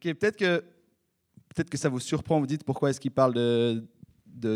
[0.00, 0.64] Peut-être que,
[1.54, 3.84] peut que ça vous surprend, vous dites pourquoi est-ce qu'il parle de-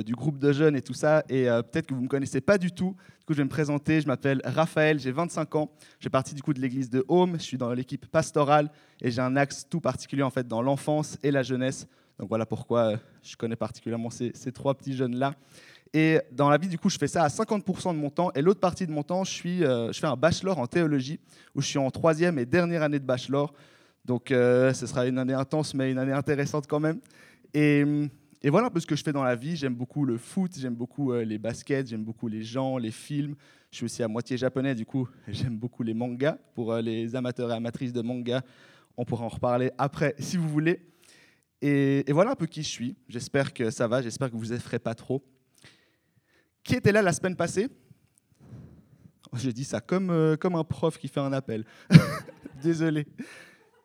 [0.03, 2.41] du groupe de jeunes et tout ça, et euh, peut-être que vous ne me connaissez
[2.41, 2.95] pas du tout.
[3.19, 6.37] Du coup, je vais me présenter, je m'appelle Raphaël, j'ai 25 ans, je fais partie
[6.37, 9.67] du coup de l'église de Home, je suis dans l'équipe pastorale, et j'ai un axe
[9.69, 11.89] tout particulier en fait dans l'enfance et la jeunesse.
[12.21, 15.35] Donc voilà pourquoi euh, je connais particulièrement ces, ces trois petits jeunes-là.
[15.93, 18.41] Et dans la vie, du coup, je fais ça à 50% de mon temps, et
[18.41, 21.19] l'autre partie de mon temps, je, suis, euh, je fais un bachelor en théologie,
[21.57, 23.53] où je suis en troisième et dernière année de bachelor.
[24.05, 27.01] Donc, euh, ce sera une année intense, mais une année intéressante quand même.
[27.55, 27.85] Et,
[28.45, 29.57] voilà un peu ce que je fais dans la vie.
[29.57, 33.37] J'aime beaucoup le foot, j'aime beaucoup euh, les baskets, j'aime beaucoup les gens, les films.
[33.71, 36.37] Je suis aussi à moitié japonais, du coup, j'aime beaucoup les mangas.
[36.55, 38.43] Pour euh, les amateurs et amatrices de mangas,
[38.97, 40.81] on pourra en reparler après si vous voulez.
[41.61, 42.97] Et, voilà un peu qui je suis.
[43.09, 45.25] J'espère que ça va, j'espère que vous effrayez pas trop.
[46.65, 47.69] Qui était là la semaine passée?
[49.35, 51.65] Je dis ça comme, comme un prof qui fait un appel.
[52.63, 53.07] Désolé.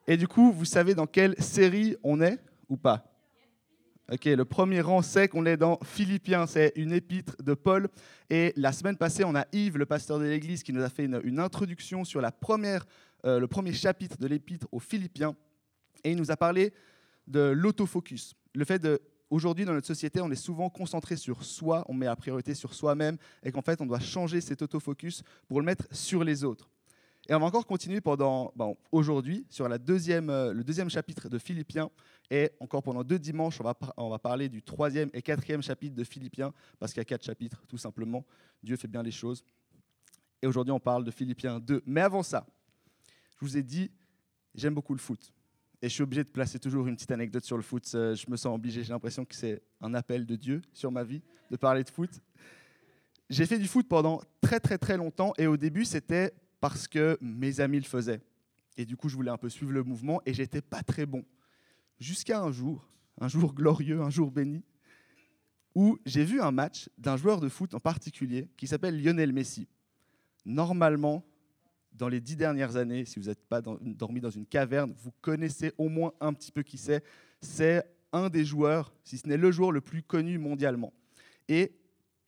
[0.07, 3.13] Et du coup, vous savez dans quelle série on est ou pas?
[4.09, 7.89] Ok, le premier rang sait qu'on est dans Philippiens, c'est une épître de Paul.
[8.29, 11.03] Et la semaine passée, on a Yves, le pasteur de l'église, qui nous a fait
[11.03, 12.85] une, une introduction sur la première,
[13.25, 15.35] euh, le premier chapitre de l'épître aux Philippiens.
[16.05, 16.73] Et il nous a parlé
[17.27, 18.33] de l'autofocus.
[18.55, 22.05] Le fait de, aujourd'hui, dans notre société, on est souvent concentré sur soi, on met
[22.05, 25.85] la priorité sur soi-même, et qu'en fait, on doit changer cet autofocus pour le mettre
[25.91, 26.69] sur les autres.
[27.29, 28.53] Et on va encore continuer pendant
[28.91, 31.89] aujourd'hui sur euh, le deuxième chapitre de Philippiens.
[32.31, 35.61] Et encore pendant deux dimanches, on va, par- on va parler du troisième et quatrième
[35.61, 38.25] chapitre de Philippiens, parce qu'il y a quatre chapitres, tout simplement.
[38.63, 39.43] Dieu fait bien les choses.
[40.41, 41.83] Et aujourd'hui, on parle de Philippiens 2.
[41.85, 42.45] Mais avant ça,
[43.39, 43.91] je vous ai dit,
[44.55, 45.33] j'aime beaucoup le foot.
[45.81, 47.83] Et je suis obligé de placer toujours une petite anecdote sur le foot.
[47.93, 51.03] Euh, Je me sens obligé, j'ai l'impression que c'est un appel de Dieu sur ma
[51.03, 51.21] vie
[51.51, 52.09] de parler de foot.
[53.29, 57.17] J'ai fait du foot pendant très très très longtemps et au début c'était parce que
[57.21, 58.21] mes amis le faisaient.
[58.77, 61.25] Et du coup je voulais un peu suivre le mouvement et j'étais pas très bon.
[61.99, 62.87] Jusqu'à un jour,
[63.19, 64.63] un jour glorieux, un jour béni,
[65.75, 69.67] où j'ai vu un match d'un joueur de foot en particulier qui s'appelle Lionel Messi.
[70.45, 71.23] Normalement,
[71.93, 75.73] dans les dix dernières années, si vous n'êtes pas dormi dans une caverne, vous connaissez
[75.77, 77.03] au moins un petit peu qui c'est.
[77.41, 80.93] C'est un des joueurs, si ce n'est le joueur le plus connu mondialement.
[81.47, 81.75] Et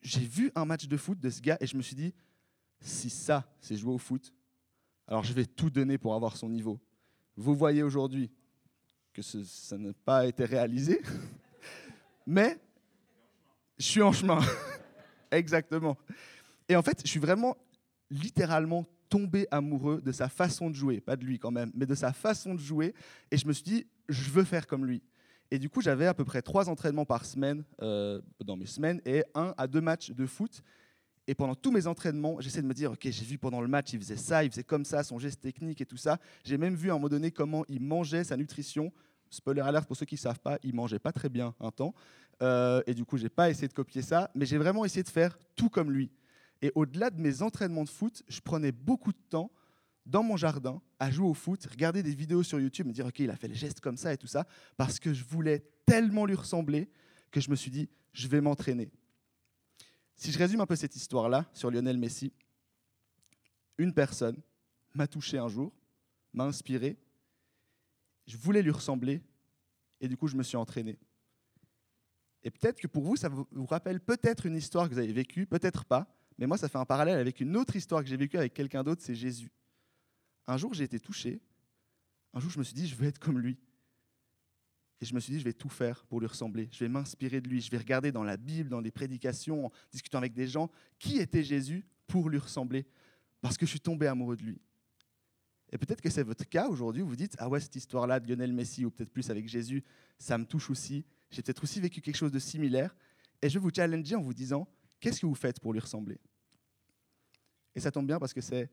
[0.01, 2.13] j'ai vu un match de foot de ce gars et je me suis dit,
[2.81, 4.33] si ça, c'est jouer au foot,
[5.07, 6.79] alors je vais tout donner pour avoir son niveau.
[7.35, 8.31] Vous voyez aujourd'hui
[9.13, 11.01] que ce- ça n'a pas été réalisé,
[12.27, 12.59] mais
[13.77, 14.39] je suis en chemin.
[15.31, 15.97] Exactement.
[16.67, 17.57] Et en fait, je suis vraiment
[18.09, 21.95] littéralement tombé amoureux de sa façon de jouer, pas de lui quand même, mais de
[21.95, 22.93] sa façon de jouer.
[23.31, 25.01] Et je me suis dit, je veux faire comme lui.
[25.51, 29.01] Et du coup, j'avais à peu près trois entraînements par semaine euh, dans mes semaines
[29.05, 30.61] et un à deux matchs de foot.
[31.29, 33.93] Et pendant tous mes entraînements, j'essaie de me dire, ok, j'ai vu pendant le match,
[33.93, 36.17] il faisait ça, il faisait comme ça, son geste technique et tout ça.
[36.43, 38.91] J'ai même vu à un moment donné comment il mangeait sa nutrition.
[39.29, 41.93] Spoiler alert pour ceux qui ne savent pas, il mangeait pas très bien un temps.
[42.41, 45.09] Euh, et du coup, j'ai pas essayé de copier ça, mais j'ai vraiment essayé de
[45.09, 46.09] faire tout comme lui.
[46.63, 49.51] Et au-delà de mes entraînements de foot, je prenais beaucoup de temps
[50.07, 53.19] dans mon jardin à jouer au foot, regarder des vidéos sur YouTube, me dire ok,
[53.19, 54.47] il a fait les gestes comme ça et tout ça,
[54.77, 56.89] parce que je voulais tellement lui ressembler
[57.29, 58.89] que je me suis dit je vais m'entraîner.
[60.19, 62.33] Si je résume un peu cette histoire-là sur Lionel Messi,
[63.77, 64.35] une personne
[64.93, 65.71] m'a touché un jour,
[66.33, 66.97] m'a inspiré,
[68.27, 69.21] je voulais lui ressembler
[70.01, 70.99] et du coup je me suis entraîné.
[72.43, 75.45] Et peut-être que pour vous, ça vous rappelle peut-être une histoire que vous avez vécue,
[75.45, 78.37] peut-être pas, mais moi, ça fait un parallèle avec une autre histoire que j'ai vécue
[78.37, 79.53] avec quelqu'un d'autre, c'est Jésus.
[80.47, 81.39] Un jour, j'ai été touché.
[82.33, 83.57] Un jour, je me suis dit, je veux être comme lui.
[85.01, 86.67] Et je me suis dit, je vais tout faire pour lui ressembler.
[86.71, 87.61] Je vais m'inspirer de lui.
[87.61, 91.19] Je vais regarder dans la Bible, dans des prédications, en discutant avec des gens, qui
[91.19, 92.85] était Jésus pour lui ressembler.
[93.41, 94.61] Parce que je suis tombé amoureux de lui.
[95.71, 98.27] Et peut-être que c'est votre cas aujourd'hui, où vous dites, ah ouais, cette histoire-là de
[98.27, 99.83] Lionel Messi, ou peut-être plus avec Jésus,
[100.17, 101.05] ça me touche aussi.
[101.29, 102.95] J'ai peut-être aussi vécu quelque chose de similaire.
[103.41, 104.67] Et je vais vous challenger en vous disant,
[104.99, 106.19] qu'est-ce que vous faites pour lui ressembler?
[107.75, 108.69] Et ça tombe bien parce que c'est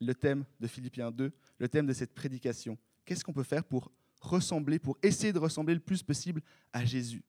[0.00, 2.78] le thème de Philippiens 2, le thème de cette prédication.
[3.04, 7.22] Qu'est-ce qu'on peut faire pour ressembler, pour essayer de ressembler le plus possible à Jésus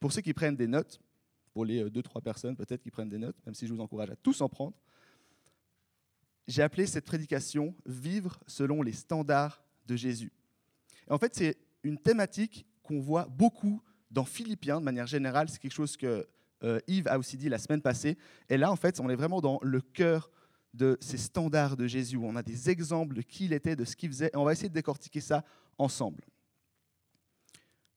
[0.00, 1.00] Pour ceux qui prennent des notes,
[1.52, 3.80] pour les euh, deux, trois personnes peut-être qui prennent des notes, même si je vous
[3.80, 4.76] encourage à tous en prendre,
[6.46, 10.32] j'ai appelé cette prédication Vivre selon les standards de Jésus.
[11.08, 15.48] Et en fait, c'est une thématique qu'on voit beaucoup dans Philippiens de manière générale.
[15.48, 16.26] C'est quelque chose que
[16.62, 18.16] euh, Yves a aussi dit la semaine passée.
[18.48, 20.30] Et là, en fait, on est vraiment dans le cœur
[20.72, 23.84] de ces standards de Jésus, où on a des exemples de qui il était, de
[23.84, 25.44] ce qu'il faisait, et on va essayer de décortiquer ça
[25.78, 26.24] ensemble.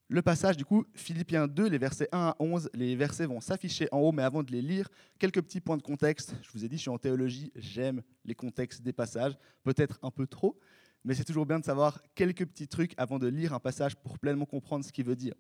[0.10, 3.90] Le passage, du coup, Philippiens 2, les versets 1 à 11, les versets vont s'afficher
[3.92, 4.90] en haut, mais avant de les lire,
[5.20, 6.34] quelques petits points de contexte.
[6.44, 10.12] Je vous ai dit, je suis en théologie, j'aime les contextes des passages, peut-être un
[10.12, 10.58] peu trop,
[11.04, 14.18] mais c'est toujours bien de savoir quelques petits trucs avant de lire un passage pour
[14.18, 15.34] pleinement comprendre ce qu'il veut dire.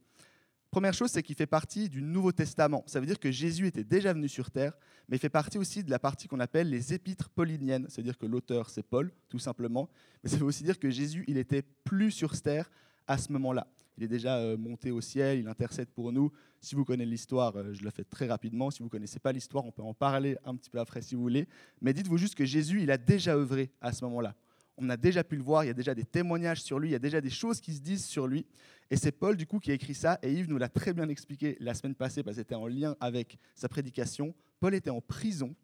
[0.72, 2.84] Première chose, c'est qu'il fait partie du Nouveau Testament.
[2.88, 4.74] Ça veut dire que Jésus était déjà venu sur terre,
[5.08, 7.86] mais il fait partie aussi de la partie qu'on appelle les épîtres pauliniennes.
[7.90, 9.90] C'est-à-dire que l'auteur, c'est Paul, tout simplement.
[10.24, 12.70] Mais ça veut aussi dire que Jésus, il était plus sur terre
[13.08, 13.68] à ce moment-là.
[13.98, 16.32] Il est déjà euh, monté au ciel, il intercède pour nous.
[16.62, 18.70] Si vous connaissez l'histoire, euh, je le fais très rapidement.
[18.70, 21.16] Si vous ne connaissez pas l'histoire, on peut en parler un petit peu après si
[21.16, 21.48] vous voulez.
[21.82, 24.36] Mais dites-vous juste que Jésus, il a déjà œuvré à ce moment-là.
[24.78, 26.92] On a déjà pu le voir, il y a déjà des témoignages sur lui, il
[26.92, 28.46] y a déjà des choses qui se disent sur lui.
[28.90, 30.20] Et c'est Paul, du coup, qui a écrit ça.
[30.22, 32.96] Et Yves nous l'a très bien expliqué la semaine passée, parce que c'était en lien
[33.00, 34.36] avec sa prédication.
[34.60, 35.56] Paul était en prison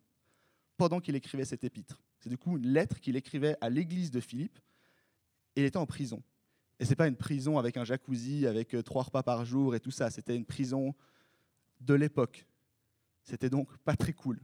[0.77, 2.01] pendant qu'il écrivait cet épître.
[2.19, 4.57] C'est du coup une lettre qu'il écrivait à l'église de Philippe.
[5.55, 6.23] Il était en prison.
[6.79, 9.75] Et ce n'est pas une prison avec un jacuzzi, avec euh, trois repas par jour
[9.75, 10.09] et tout ça.
[10.09, 10.95] C'était une prison
[11.81, 12.45] de l'époque.
[13.23, 14.39] C'était donc pas très cool.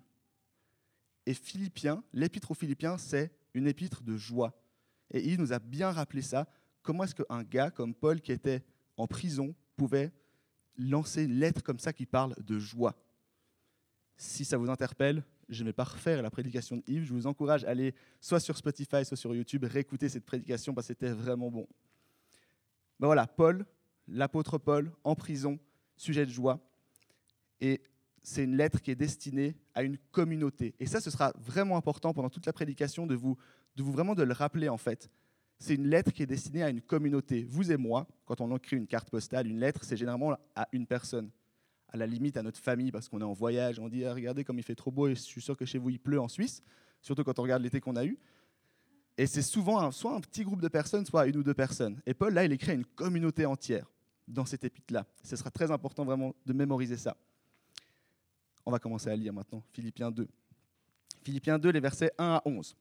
[1.25, 4.53] Et Philippiens, l'épître aux Philippiens, c'est une épître de joie.
[5.11, 6.47] Et il nous a bien rappelé ça.
[6.81, 8.63] Comment est-ce qu'un gars comme Paul, qui était
[8.97, 10.11] en prison, pouvait
[10.77, 12.95] lancer une lettre comme ça qui parle de joie
[14.17, 17.05] Si ça vous interpelle, je ne vais pas refaire la prédication de Yves.
[17.05, 20.87] Je vous encourage à aller soit sur Spotify, soit sur YouTube, réécouter cette prédication parce
[20.87, 21.67] que c'était vraiment bon.
[22.99, 23.65] Ben voilà, Paul,
[24.07, 25.59] l'apôtre Paul, en prison,
[25.95, 26.59] sujet de joie.
[27.61, 27.81] Et
[28.23, 30.75] c'est une lettre qui est destinée à une communauté.
[30.79, 33.37] Et ça, ce sera vraiment important pendant toute la prédication de vous,
[33.75, 35.09] de vous vraiment de le rappeler en fait.
[35.57, 37.45] C'est une lettre qui est destinée à une communauté.
[37.49, 40.87] Vous et moi, quand on écrit une carte postale, une lettre, c'est généralement à une
[40.87, 41.31] personne.
[41.89, 44.43] À la limite à notre famille parce qu'on est en voyage, on dit ah, regardez
[44.43, 46.27] comme il fait trop beau et je suis sûr que chez vous il pleut en
[46.27, 46.61] Suisse,
[47.01, 48.17] surtout quand on regarde l'été qu'on a eu.
[49.17, 51.99] Et c'est souvent soit un petit groupe de personnes, soit une ou deux personnes.
[52.05, 53.91] Et Paul, là, il écrit à une communauté entière
[54.29, 55.05] dans cet épître-là.
[55.23, 57.17] Ce sera très important vraiment de mémoriser ça.
[58.65, 60.27] On va commencer à lire maintenant Philippiens 2.
[61.23, 62.75] Philippiens 2, les versets 1 à 11.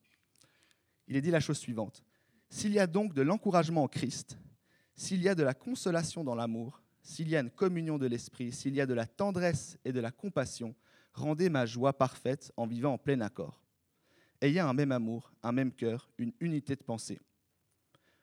[1.09, 2.05] Il est dit la chose suivante.
[2.51, 4.39] S'il y a donc de l'encouragement en Christ,
[4.95, 8.53] s'il y a de la consolation dans l'amour, s'il y a une communion de l'esprit,
[8.53, 10.75] s'il y a de la tendresse et de la compassion,
[11.15, 13.63] rendez ma joie parfaite en vivant en plein accord
[14.41, 17.19] Ayez un même amour, un même cœur, une unité de pensée.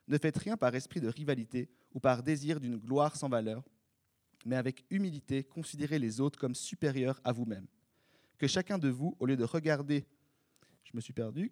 [0.07, 3.63] Ne faites rien par esprit de rivalité ou par désir d'une gloire sans valeur,
[4.45, 7.67] mais avec humilité, considérez les autres comme supérieurs à vous-même.
[8.37, 10.05] Que chacun de vous, au lieu de regarder,
[10.83, 11.51] je me suis perdu,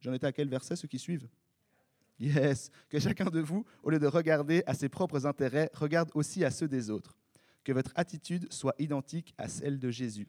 [0.00, 1.28] j'en étais à quel verset ceux qui suivent?
[2.18, 6.44] Yes, que chacun de vous, au lieu de regarder à ses propres intérêts, regarde aussi
[6.44, 7.16] à ceux des autres.
[7.64, 10.28] Que votre attitude soit identique à celle de Jésus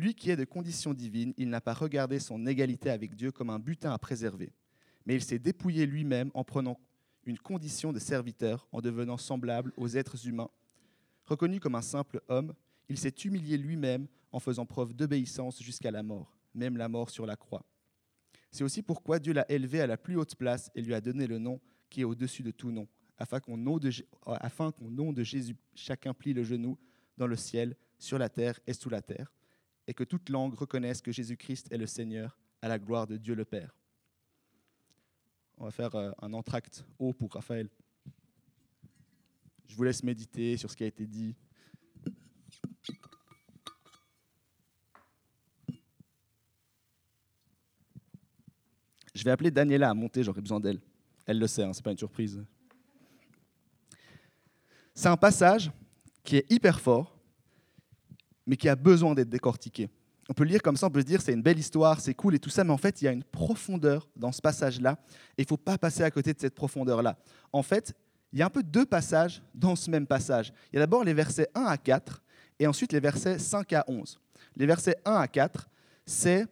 [0.00, 3.50] lui qui est de condition divine, il n'a pas regardé son égalité avec Dieu comme
[3.50, 4.52] un butin à préserver,
[5.06, 6.80] mais il s'est dépouillé lui-même en prenant
[7.24, 10.50] une condition de serviteur, en devenant semblable aux êtres humains.
[11.24, 12.54] Reconnu comme un simple homme,
[12.88, 17.26] il s'est humilié lui-même en faisant preuve d'obéissance jusqu'à la mort, même la mort sur
[17.26, 17.64] la croix.
[18.50, 21.26] C'est aussi pourquoi Dieu l'a élevé à la plus haute place et lui a donné
[21.26, 22.88] le nom qui est au-dessus de tout nom,
[23.18, 26.78] afin qu'au nom, de Jésus, chacun plie le genou
[27.16, 29.30] dans le ciel, sur la terre et sous la terre
[29.90, 33.34] et que toute langue reconnaisse que Jésus-Christ est le Seigneur à la gloire de Dieu
[33.34, 33.76] le Père.
[35.62, 37.68] On va faire euh, un entracte haut pour Raphaël.
[39.68, 41.36] Je vous laisse méditer sur ce qui a été dit.
[49.14, 50.80] Je vais appeler Daniela à monter, j'aurai besoin d'elle.
[51.26, 52.42] Elle le sait, hein, ce n'est pas une surprise.
[54.94, 55.70] C'est un passage
[56.24, 57.18] qui est hyper fort,
[58.46, 59.90] mais qui a besoin d'être décortiqué.
[60.30, 62.36] On peut lire comme ça, on peut se dire c'est une belle histoire, c'est cool
[62.36, 64.96] et tout ça, mais en fait, il y a une profondeur dans ce passage-là,
[65.36, 67.18] et il ne faut pas passer à côté de cette profondeur-là.
[67.52, 67.94] En fait,
[68.32, 70.52] il y a un peu deux passages dans ce même passage.
[70.72, 72.22] Il y a d'abord les versets 1 à 4,
[72.60, 74.20] et ensuite les versets 5 à 11.
[74.54, 75.68] Les versets 1 à 4,
[76.06, 76.46] c'est,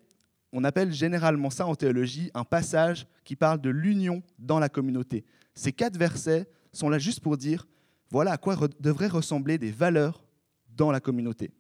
[0.52, 5.24] on appelle généralement ça en théologie, un passage qui parle de l'union dans la communauté.
[5.54, 7.68] Ces quatre versets sont là juste pour dire,
[8.10, 10.24] voilà à quoi devraient ressembler des valeurs
[10.68, 11.52] dans la communauté.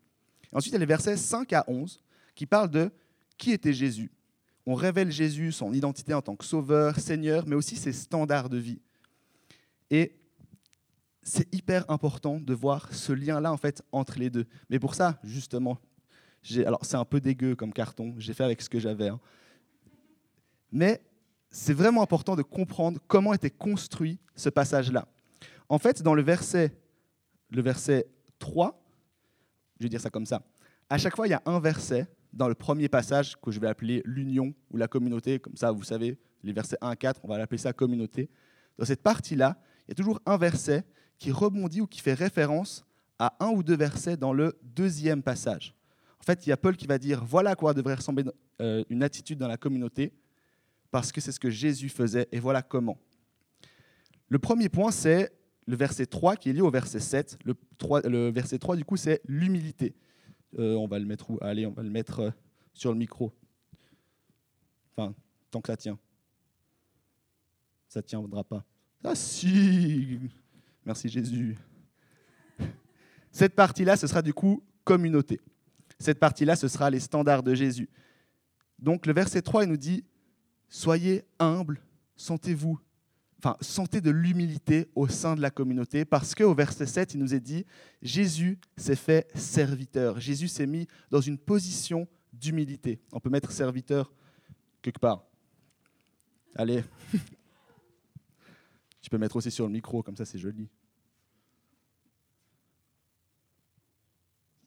[0.52, 2.00] Ensuite, il y a les versets 5 à 11
[2.38, 2.92] qui parlent de
[3.36, 4.12] qui était Jésus.
[4.64, 8.58] On révèle Jésus, son identité en tant que sauveur, Seigneur, mais aussi ses standards de
[8.58, 8.80] vie.
[9.90, 10.14] Et
[11.24, 14.46] c'est hyper important de voir ce lien-là en fait entre les deux.
[14.70, 15.78] Mais pour ça, justement,
[16.64, 19.08] alors c'est un peu dégueu comme carton, j'ai fait avec ce que j'avais.
[19.08, 19.18] Hein.
[20.70, 21.02] Mais
[21.50, 25.08] c'est vraiment important de comprendre comment était construit ce passage-là.
[25.68, 26.78] En fait, dans le verset,
[27.50, 28.06] le verset
[28.38, 28.80] 3,
[29.80, 30.44] je vais dire ça comme ça,
[30.88, 33.68] à chaque fois, il y a un verset dans le premier passage que je vais
[33.68, 37.28] appeler l'union ou la communauté, comme ça, vous savez, les versets 1 à 4, on
[37.28, 38.28] va l'appeler ça communauté.
[38.78, 40.84] Dans cette partie-là, il y a toujours un verset
[41.18, 42.84] qui rebondit ou qui fait référence
[43.18, 45.74] à un ou deux versets dans le deuxième passage.
[46.20, 48.24] En fait, il y a Paul qui va dire voilà à quoi devrait ressembler
[48.60, 50.12] euh, une attitude dans la communauté,
[50.90, 52.98] parce que c'est ce que Jésus faisait, et voilà comment.
[54.28, 55.32] Le premier point, c'est
[55.66, 57.38] le verset 3 qui est lié au verset 7.
[57.44, 59.94] Le, 3, le verset 3, du coup, c'est l'humilité.
[60.58, 61.38] Euh, on va le mettre où?
[61.40, 62.30] Allez, on va le mettre euh,
[62.72, 63.32] sur le micro.
[64.96, 65.14] Enfin,
[65.50, 65.98] tant que ça tient.
[67.88, 68.64] Ça ne tiendra pas.
[69.04, 70.18] Ah si
[70.84, 71.56] Merci Jésus.
[73.30, 75.40] Cette partie-là, ce sera du coup communauté.
[75.98, 77.88] Cette partie-là, ce sera les standards de Jésus.
[78.78, 80.04] Donc le verset 3, il nous dit,
[80.68, 81.80] soyez humbles,
[82.16, 82.78] sentez-vous,
[83.38, 87.34] enfin, sentez de l'humilité au sein de la communauté, parce qu'au verset 7, il nous
[87.34, 87.64] est dit,
[88.02, 90.20] Jésus s'est fait serviteur.
[90.20, 93.00] Jésus s'est mis dans une position d'humilité.
[93.12, 94.12] On peut mettre serviteur
[94.82, 95.24] quelque part.
[96.54, 96.84] Allez.
[99.00, 100.68] Tu peux mettre aussi sur le micro, comme ça c'est joli.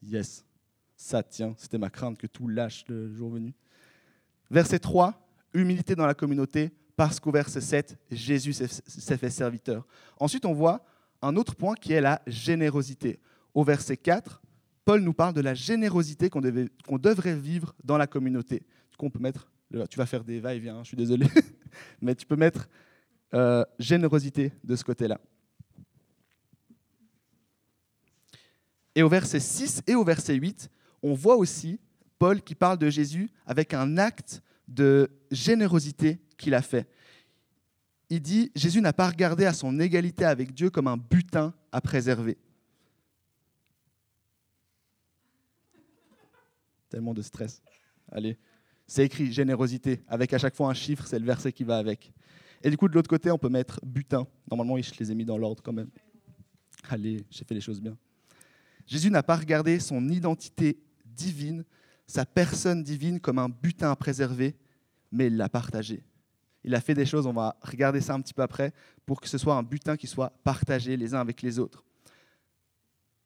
[0.02, 0.44] Yes,
[0.96, 1.54] ça tient.
[1.58, 3.54] C'était ma crainte que tout lâche le jour venu.
[4.50, 5.14] Verset 3,
[5.54, 9.86] humilité dans la communauté, parce qu'au verset 7, Jésus s'est fait serviteur.
[10.18, 10.84] Ensuite, on voit
[11.22, 13.20] un autre point qui est la générosité.
[13.54, 14.42] Au verset 4,
[14.84, 16.40] Paul nous parle de la générosité qu'on
[16.98, 18.62] devrait vivre dans la communauté.
[18.90, 19.50] Du peut mettre,
[19.88, 21.26] tu vas faire des va-et-vient, je suis désolé,
[22.00, 22.68] mais tu peux mettre
[23.34, 25.20] euh, générosité de ce côté-là.
[28.94, 30.68] Et au verset 6 et au verset 8,
[31.02, 31.80] on voit aussi
[32.18, 36.88] Paul qui parle de Jésus avec un acte de générosité qu'il a fait.
[38.10, 41.80] Il dit, Jésus n'a pas regardé à son égalité avec Dieu comme un butin à
[41.80, 42.36] préserver.
[46.90, 47.62] Tellement de stress.
[48.10, 48.36] Allez,
[48.86, 52.12] c'est écrit générosité, avec à chaque fois un chiffre, c'est le verset qui va avec.
[52.62, 54.26] Et du coup, de l'autre côté, on peut mettre butin.
[54.50, 55.88] Normalement, je les ai mis dans l'ordre quand même.
[56.90, 57.96] Allez, j'ai fait les choses bien.
[58.86, 61.64] Jésus n'a pas regardé son identité divine,
[62.06, 64.54] sa personne divine comme un butin à préserver,
[65.10, 66.02] mais il l'a partagé.
[66.64, 68.72] Il a fait des choses, on va regarder ça un petit peu après,
[69.04, 71.84] pour que ce soit un butin qui soit partagé les uns avec les autres.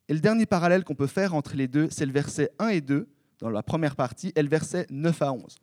[0.08, 2.80] Et le dernier parallèle qu'on peut faire entre les deux, c'est le verset 1 et
[2.80, 3.08] 2,
[3.40, 5.58] dans la première partie, et le verset 9 à 11.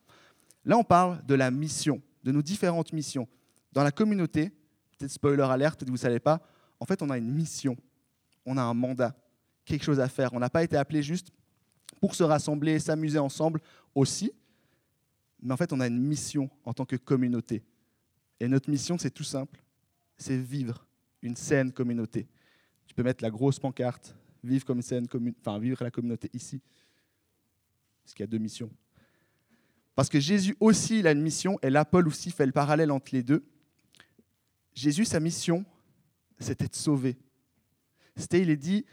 [0.66, 3.28] Là, on parle de la mission, de nos différentes missions.
[3.72, 4.50] Dans la communauté,
[4.98, 6.42] peut-être spoiler alerte, peut-être vous ne savez pas,
[6.80, 7.78] en fait, on a une mission,
[8.46, 9.16] on a un mandat,
[9.66, 10.34] quelque chose à faire.
[10.34, 11.32] On n'a pas été appelé juste
[12.02, 13.62] pour se rassembler, s'amuser ensemble
[13.96, 14.32] aussi,
[15.44, 17.64] mais en fait, on a une mission en tant que communauté.
[18.40, 19.62] Et notre mission, c'est tout simple,
[20.18, 20.88] c'est vivre
[21.22, 22.28] une saine communauté.
[22.88, 25.06] Tu peux mettre la grosse pancarte, vivre comme une saine
[25.42, 26.62] enfin vivre la communauté ici,
[28.04, 28.72] parce qu'il y a deux missions.
[29.96, 32.92] Parce que Jésus aussi, il a une mission, et là, Paul aussi fait le parallèle
[32.92, 33.46] entre les deux.
[34.74, 35.66] Jésus, sa mission,
[36.40, 37.18] c'était de sauver.
[38.16, 38.86] C'était, il est dit,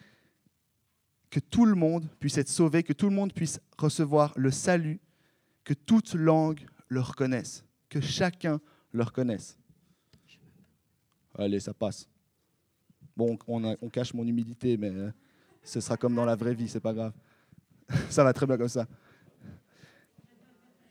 [1.30, 5.00] que tout le monde puisse être sauvé, que tout le monde puisse recevoir le salut,
[5.70, 8.60] que toute langue le reconnaisse, que chacun
[8.90, 9.56] le reconnaisse.
[11.38, 12.08] Allez, ça passe.
[13.16, 15.12] Bon, on, cache mon humilité, mais euh,
[15.62, 17.12] ce sera comme dans la vraie vie, c'est pas grave.
[18.10, 18.88] ça va très bien comme ça.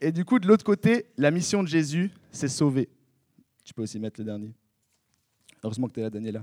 [0.00, 2.88] Et du coup, de l'autre côté, la mission de Jésus, c'est sauver.
[3.62, 4.54] Tu peux aussi mettre le dernier.
[5.62, 6.42] Heureusement que tu es là, Daniela.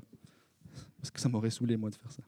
[0.98, 2.22] Parce que ça m'aurait saoulé, moi, de faire ça.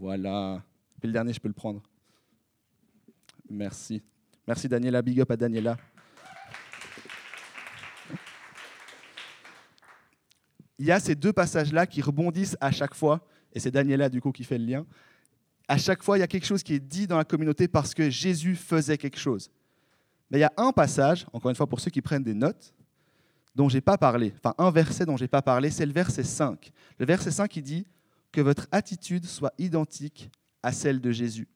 [0.00, 0.62] Voilà.
[0.98, 1.82] Puis le dernier, je peux le prendre.
[3.48, 4.02] Merci.
[4.46, 5.02] Merci, Daniela.
[5.02, 5.76] Big up à Daniela.
[10.78, 13.20] Il y a ces deux passages-là qui rebondissent à chaque fois,
[13.52, 14.86] et c'est Daniela, du coup, qui fait le lien
[15.70, 17.94] à chaque fois, il y a quelque chose qui est dit dans la communauté parce
[17.94, 19.52] que Jésus faisait quelque chose.
[20.28, 22.74] Mais il y a un passage, encore une fois pour ceux qui prennent des notes,
[23.54, 26.72] dont j'ai pas parlé, enfin un verset dont j'ai pas parlé, c'est le verset 5.
[26.98, 27.86] Le verset 5 qui dit
[28.32, 30.30] que votre attitude soit identique
[30.62, 31.48] à celle de Jésus.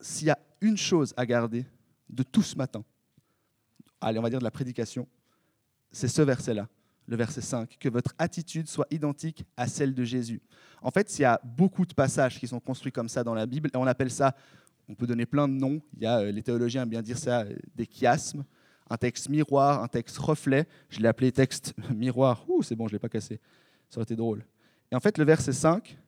[0.00, 1.66] S'il y a une chose à garder
[2.08, 2.84] de tout ce matin,
[4.00, 5.08] allez, on va dire de la prédication,
[5.92, 6.68] c'est ce verset-là
[7.08, 10.42] le verset 5, que votre attitude soit identique à celle de Jésus.
[10.82, 13.46] En fait, il y a beaucoup de passages qui sont construits comme ça dans la
[13.46, 14.36] Bible, et on appelle ça,
[14.88, 17.18] on peut donner plein de noms, il y a, euh, les théologiens aiment bien dire
[17.18, 18.44] ça, euh, des chiasmes,
[18.90, 22.92] un texte miroir, un texte reflet, je l'ai appelé texte miroir, ouh, c'est bon, je
[22.92, 23.40] ne l'ai pas cassé,
[23.88, 24.44] ça aurait été drôle.
[24.90, 25.98] Et en fait, le verset 5,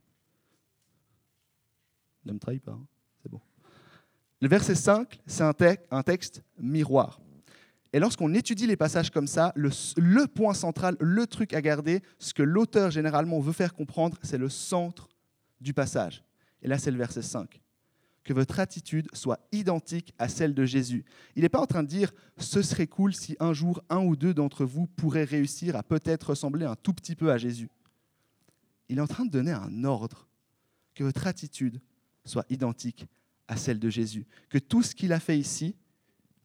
[2.25, 2.87] Ne me trahis pas, hein.
[3.23, 3.41] c'est bon.
[4.41, 7.21] Le verset 5, c'est un, texte miroir.
[7.93, 12.03] Et lorsqu'on étudie les passages comme ça, le, le, point central, le truc à garder,
[12.19, 15.09] ce que l'auteur généralement veut faire comprendre, c'est le centre
[15.61, 16.25] du passage.
[16.63, 17.61] Et là, c'est le verset 5.
[18.23, 21.05] Que votre attitude soit identique à celle de Jésus.
[21.37, 24.15] Il n'est pas en train de dire ce serait cool si un jour un ou
[24.15, 27.69] deux d'entre vous pourraient réussir à peut-être ressembler un tout petit peu à Jésus.
[28.90, 30.28] Il est en train de donner un ordre.
[30.94, 31.80] Que votre attitude
[32.25, 33.06] soit identique
[33.49, 34.26] à celle de Jésus.
[34.50, 35.76] Que tout ce qu'il a fait ici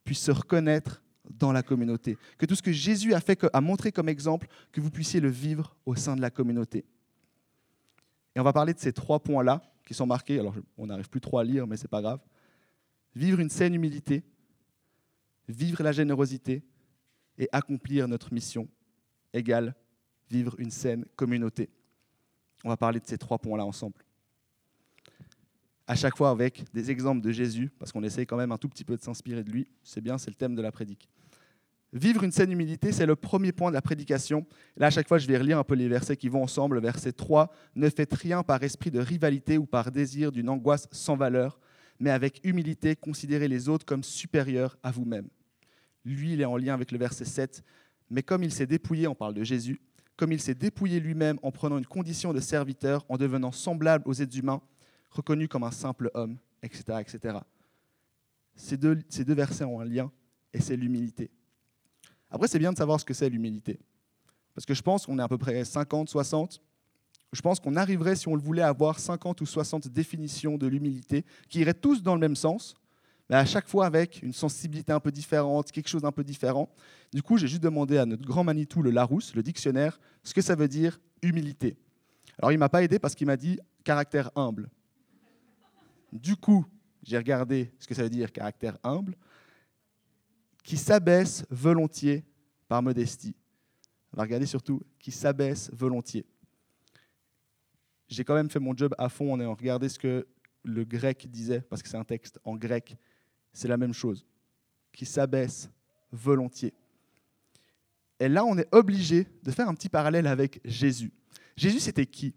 [0.04, 2.16] puisse se reconnaître dans la communauté.
[2.38, 5.28] Que tout ce que Jésus a, fait, a montré comme exemple, que vous puissiez le
[5.28, 6.84] vivre au sein de la communauté.
[8.34, 10.38] Et on va parler de ces trois points-là qui sont marqués.
[10.38, 12.20] Alors, on n'arrive plus trop à lire, mais ce n'est pas grave.
[13.14, 14.22] Vivre une saine humilité,
[15.48, 16.62] vivre la générosité
[17.38, 18.68] et accomplir notre mission
[19.32, 19.74] égale
[20.30, 21.70] vivre une saine communauté.
[22.66, 23.94] On va parler de ces trois points-là ensemble
[25.86, 28.68] à chaque fois avec des exemples de Jésus, parce qu'on essaye quand même un tout
[28.68, 29.68] petit peu de s'inspirer de lui.
[29.84, 31.08] C'est bien, c'est le thème de la prédique.
[31.92, 34.44] Vivre une saine humilité, c'est le premier point de la prédication.
[34.76, 36.80] Là, à chaque fois, je vais relire un peu les versets qui vont ensemble.
[36.80, 41.16] Verset 3, Ne faites rien par esprit de rivalité ou par désir d'une angoisse sans
[41.16, 41.60] valeur,
[42.00, 45.28] mais avec humilité, considérez les autres comme supérieurs à vous-même.
[46.04, 47.62] Lui, il est en lien avec le verset 7.
[48.10, 49.80] Mais comme il s'est dépouillé, on parle de Jésus,
[50.16, 54.14] comme il s'est dépouillé lui-même en prenant une condition de serviteur, en devenant semblable aux
[54.14, 54.62] êtres humains,
[55.10, 56.98] reconnu comme un simple homme, etc.
[57.00, 57.38] etc.
[58.54, 60.10] Ces deux, ces deux versets ont un lien,
[60.52, 61.30] et c'est l'humilité.
[62.30, 63.78] Après, c'est bien de savoir ce que c'est l'humilité.
[64.54, 66.62] Parce que je pense qu'on est à peu près 50, 60.
[67.32, 70.66] Je pense qu'on arriverait, si on le voulait, à avoir 50 ou 60 définitions de
[70.66, 72.74] l'humilité qui iraient tous dans le même sens,
[73.28, 76.68] mais à chaque fois avec une sensibilité un peu différente, quelque chose d'un peu différent.
[77.12, 80.40] Du coup, j'ai juste demandé à notre grand Manitou, le Larousse, le dictionnaire, ce que
[80.40, 81.76] ça veut dire humilité.
[82.38, 84.68] Alors, il ne m'a pas aidé parce qu'il m'a dit caractère humble.
[86.12, 86.64] Du coup,
[87.02, 89.16] j'ai regardé ce que ça veut dire caractère humble,
[90.62, 92.24] qui s'abaisse volontiers
[92.68, 93.34] par modestie.
[94.12, 96.26] On va regarder surtout qui s'abaisse volontiers.
[98.08, 100.26] J'ai quand même fait mon job à fond en ayant regardé ce que
[100.64, 102.96] le grec disait, parce que c'est un texte en grec.
[103.56, 104.26] C'est la même chose.
[104.92, 105.70] Qui s'abaisse
[106.12, 106.74] volontiers.
[108.20, 111.10] Et là, on est obligé de faire un petit parallèle avec Jésus.
[111.56, 112.34] Jésus, c'était qui?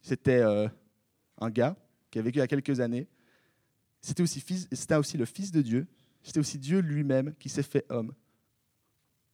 [0.00, 0.68] C'était euh,
[1.38, 1.76] un gars
[2.12, 3.08] qui a vécu il y a quelques années.
[4.00, 4.40] C'était aussi,
[4.96, 5.88] aussi le Fils de Dieu.
[6.22, 8.14] C'était aussi Dieu lui-même qui s'est fait homme.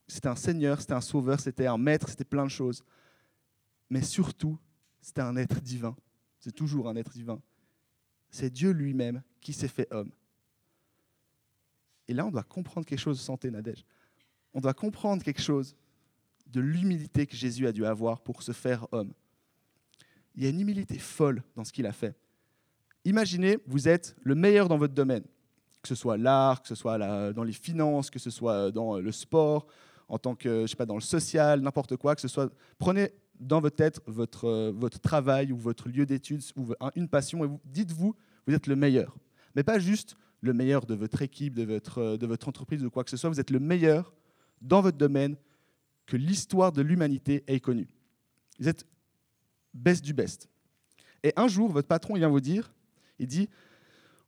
[0.07, 2.83] C'était un Seigneur, c'était un Sauveur, c'était un Maître, c'était plein de choses.
[3.87, 4.57] Mais surtout,
[4.99, 5.95] c'était un être divin.
[6.39, 7.39] C'est toujours un être divin.
[8.31, 10.11] C'est Dieu lui-même qui s'est fait homme.
[12.07, 13.85] Et là, on doit comprendre quelque chose, santé Nadège.
[14.53, 15.75] On doit comprendre quelque chose
[16.47, 19.13] de l'humilité que Jésus a dû avoir pour se faire homme.
[20.35, 22.15] Il y a une humilité folle dans ce qu'il a fait.
[23.05, 25.23] Imaginez, vous êtes le meilleur dans votre domaine,
[25.81, 26.97] que ce soit l'art, que ce soit
[27.33, 29.67] dans les finances, que ce soit dans le sport,
[30.07, 32.51] en tant que, je sais pas, dans le social, n'importe quoi, que ce soit.
[32.77, 37.47] Prenez dans votre tête votre, votre travail ou votre lieu d'études ou une passion et
[37.47, 38.15] vous, dites-vous,
[38.47, 39.15] vous êtes le meilleur.
[39.55, 43.09] Mais pas juste le meilleur de votre équipe, de votre, votre entreprise, de quoi que
[43.09, 43.29] ce soit.
[43.29, 44.13] Vous êtes le meilleur
[44.61, 45.37] dans votre domaine
[46.05, 47.87] que l'histoire de l'humanité ait connu.
[48.59, 48.85] Vous êtes
[49.73, 50.49] best du best.
[51.23, 52.73] Et un jour, votre patron vient vous dire
[53.19, 53.47] il dit,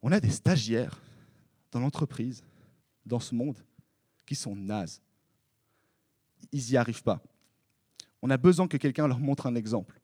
[0.01, 1.01] on a des stagiaires
[1.71, 2.43] dans l'entreprise,
[3.05, 3.57] dans ce monde,
[4.25, 5.01] qui sont nazes.
[6.53, 7.21] Ils n'y arrivent pas.
[8.21, 9.99] On a besoin que quelqu'un leur montre un exemple.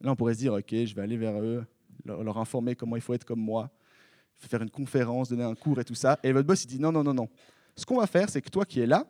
[0.00, 1.66] Là, on pourrait se dire, OK, je vais aller vers eux,
[2.06, 3.70] leur, informer comment il faut être comme moi,
[4.48, 6.18] faire une conférence, donner un cours et tout ça.
[6.22, 7.28] Et votre boss, il dit, non, non, non, non.
[7.76, 9.06] Ce qu'on va faire, c'est que toi qui es là,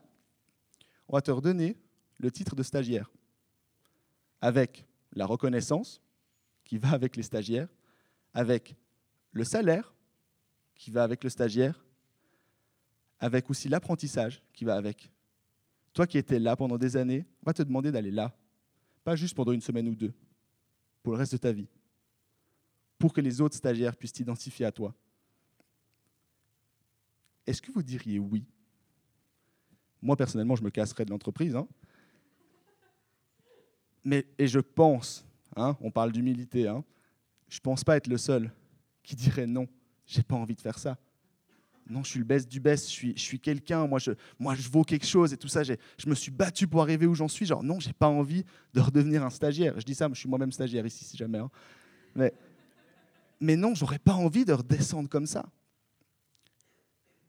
[1.09, 1.77] on va te redonner
[2.19, 3.11] le titre de stagiaire,
[4.41, 6.01] avec la reconnaissance
[6.65, 7.69] qui va avec les stagiaires,
[8.33, 8.77] avec
[9.33, 9.95] le salaire
[10.75, 11.85] qui va avec le stagiaire,
[13.19, 15.11] avec aussi l'apprentissage qui va avec.
[15.93, 18.33] Toi qui étais là pendant des années, on va te demander d'aller là,
[19.03, 20.13] pas juste pendant une semaine ou deux,
[21.03, 21.69] pour le reste de ta vie,
[22.99, 24.95] pour que les autres stagiaires puissent t'identifier à toi.
[27.51, 28.45] Est-ce que vous diriez oui?
[30.01, 31.57] Moi, personnellement, je me casserais de l'entreprise.
[31.57, 31.67] Hein.
[34.05, 36.85] Mais, et je pense, hein, on parle d'humilité, hein,
[37.49, 38.53] je ne pense pas être le seul
[39.03, 39.67] qui dirait non,
[40.07, 40.97] j'ai pas envie de faire ça.
[41.89, 44.55] Non, je suis le best du best, je suis, je suis quelqu'un, moi je, moi
[44.55, 45.65] je vaux quelque chose et tout ça.
[45.65, 45.75] Je
[46.07, 47.47] me suis battu pour arriver où j'en suis.
[47.47, 49.75] Genre, non, j'ai pas envie de redevenir un stagiaire.
[49.81, 51.39] Je dis ça, je suis moi-même stagiaire ici, si jamais.
[51.39, 51.51] Hein.
[52.15, 52.33] Mais,
[53.41, 55.51] mais non, j'aurais pas envie de redescendre comme ça.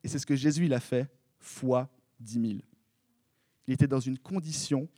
[0.04, 1.10] Et c'est ce que Jésus il a fait
[1.40, 2.62] fois dix mille.
[3.68, 4.90] Il était dans une condition,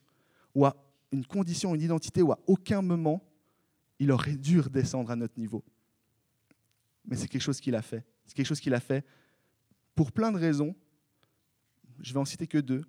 [0.61, 0.75] à,
[1.11, 3.23] une condition, une identité où à aucun moment
[3.99, 5.63] il aurait dû redescendre à notre niveau.
[7.05, 8.05] mais c'est quelque chose qu'il a fait.
[8.25, 9.05] C'est quelque chose qu'il a fait
[9.95, 10.75] pour plein de raisons.
[11.99, 12.83] Je vais en citer que deux.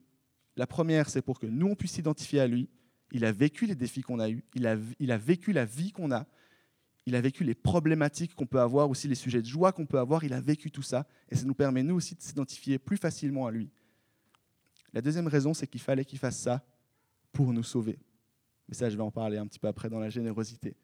[0.56, 2.68] La première, c'est pour que nous, on puisse s'identifier à lui.
[3.10, 5.92] Il a vécu les défis qu'on a eus, il a, il a vécu la vie
[5.92, 6.26] qu'on a,
[7.06, 9.98] il a vécu les problématiques qu'on peut avoir, aussi les sujets de joie qu'on peut
[9.98, 12.96] avoir, il a vécu tout ça, et ça nous permet, nous aussi, de s'identifier plus
[12.96, 13.70] facilement à lui.
[14.92, 16.64] La deuxième raison, c'est qu'il fallait qu'il fasse ça
[17.32, 17.98] pour nous sauver.
[18.68, 20.76] Mais ça, je vais en parler un petit peu après dans la générosité.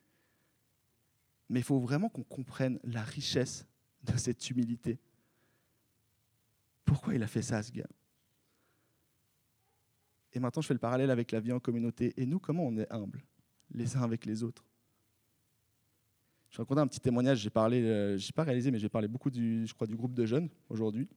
[1.49, 3.67] Mais il faut vraiment qu'on comprenne la richesse
[4.03, 4.99] de cette humilité.
[6.85, 7.89] Pourquoi il a fait ça, ce gars?
[10.33, 12.13] Et maintenant, je fais le parallèle avec la vie en communauté.
[12.17, 13.25] Et nous, comment on est humbles
[13.73, 14.70] les uns avec les autres?
[16.51, 17.39] Je vais raconter un petit témoignage.
[17.39, 20.15] J'ai parlé, euh, j'ai pas réalisé, mais j'ai parlé beaucoup du, je crois, du groupe
[20.15, 21.09] de jeunes aujourd'hui.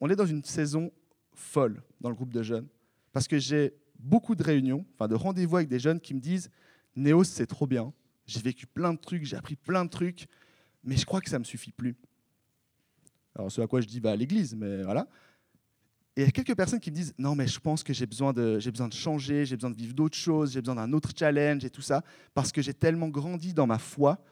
[0.00, 0.92] On est dans une saison
[1.34, 2.68] folle dans le groupe de jeunes
[3.12, 6.50] parce que j'ai beaucoup de réunions, enfin de rendez-vous avec des jeunes qui me disent
[6.94, 7.92] Néos, c'est trop bien.
[8.24, 10.26] J'ai vécu plein de trucs, j'ai appris plein de trucs,
[10.84, 11.96] mais je crois que ça ne me suffit plus.
[13.34, 15.08] Alors, ce à quoi je dis, bah, à l'église, mais voilà.
[16.20, 18.34] Il y a quelques personnes qui me disent Non, mais je pense que j'ai besoin,
[18.34, 21.64] de, besoin de changer, j'ai besoin de vivre d'autres choses, j'ai besoin d'un autre challenge
[21.64, 22.04] et tout ça,
[22.34, 24.22] parce que j'ai tellement grandi dans ma foi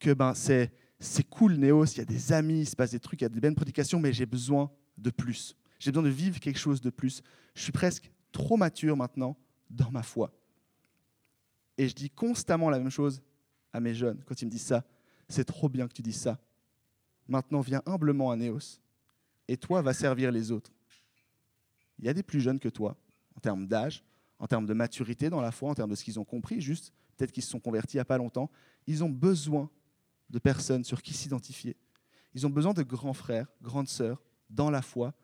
[0.00, 2.98] que ben, c'est, c'est cool, Néos, il y a des amis, il se passe des
[2.98, 5.54] trucs, il y a des belles prédications, mais j'ai besoin de plus.
[5.78, 7.22] J'ai besoin de vivre quelque chose de plus.
[7.54, 9.36] Je suis presque trop mature maintenant
[9.70, 10.32] dans ma foi.
[11.78, 13.22] Et je dis constamment la même chose
[13.72, 14.84] à mes jeunes quand ils me disent ça.
[15.28, 16.40] C'est trop bien que tu dises ça.
[17.28, 18.80] Maintenant, viens humblement à Néos
[19.46, 20.72] et toi, va servir les autres.
[21.98, 22.96] Il y a des plus jeunes que toi,
[23.36, 24.04] en termes d'âge,
[24.38, 26.92] en termes de maturité dans la foi, en termes de ce qu'ils ont compris, juste
[27.16, 28.50] peut-être qu'ils se sont convertis il n'y a pas longtemps.
[28.86, 29.70] Ils ont besoin
[30.30, 31.76] de personnes sur qui s'identifier.
[32.34, 35.14] Ils ont besoin de grands frères, grandes sœurs dans la foi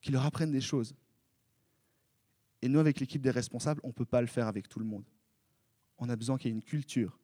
[0.00, 0.94] qui leur apprennent des choses.
[2.60, 4.84] Et nous, avec l'équipe des responsables, on ne peut pas le faire avec tout le
[4.84, 5.04] monde.
[5.98, 7.18] On a besoin qu'il y ait une culture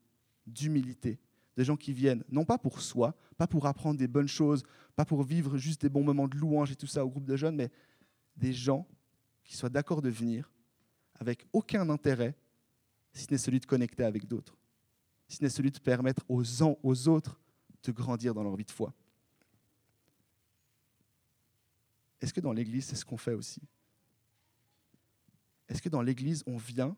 [0.47, 1.19] d'humilité,
[1.57, 4.63] des gens qui viennent, non pas pour soi, pas pour apprendre des bonnes choses,
[4.97, 7.37] pas pour vivre juste des bons moments de louange et tout ça au groupe de
[7.37, 7.71] jeunes, mais
[8.39, 8.87] des gens
[9.45, 10.53] qui soient d'accord de venir
[11.15, 12.37] avec aucun intérêt,
[13.13, 14.57] si ce n'est celui de connecter avec d'autres,
[15.27, 16.43] si ce n'est celui de permettre aux,
[16.83, 17.41] aux autres
[17.83, 18.93] de grandir dans leur vie de foi.
[22.21, 23.63] Est-ce que dans l'Église, c'est ce qu'on fait aussi?
[25.69, 26.97] Est-ce que dans l'Église, on vient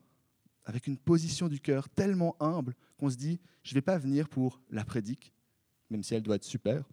[0.64, 4.28] avec une position du cœur tellement humble qu'on se dit, je ne vais pas venir
[4.28, 5.32] pour la prédique,
[5.88, 6.88] même si elle doit être super.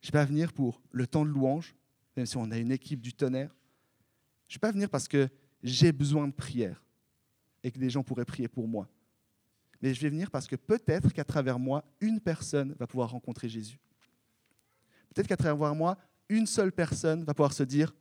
[0.00, 1.74] Je ne vais pas venir pour le temps de louange,
[2.16, 3.55] même si on a une équipe du tonnerre.
[4.48, 5.28] Je ne vais pas venir parce que
[5.62, 6.84] j'ai besoin de prière
[7.62, 8.88] et que des gens pourraient prier pour moi.
[9.82, 13.48] Mais je vais venir parce que peut-être qu'à travers moi, une personne va pouvoir rencontrer
[13.48, 13.78] Jésus.
[15.14, 17.94] Peut-être qu'à travers moi, une seule personne va pouvoir se dire,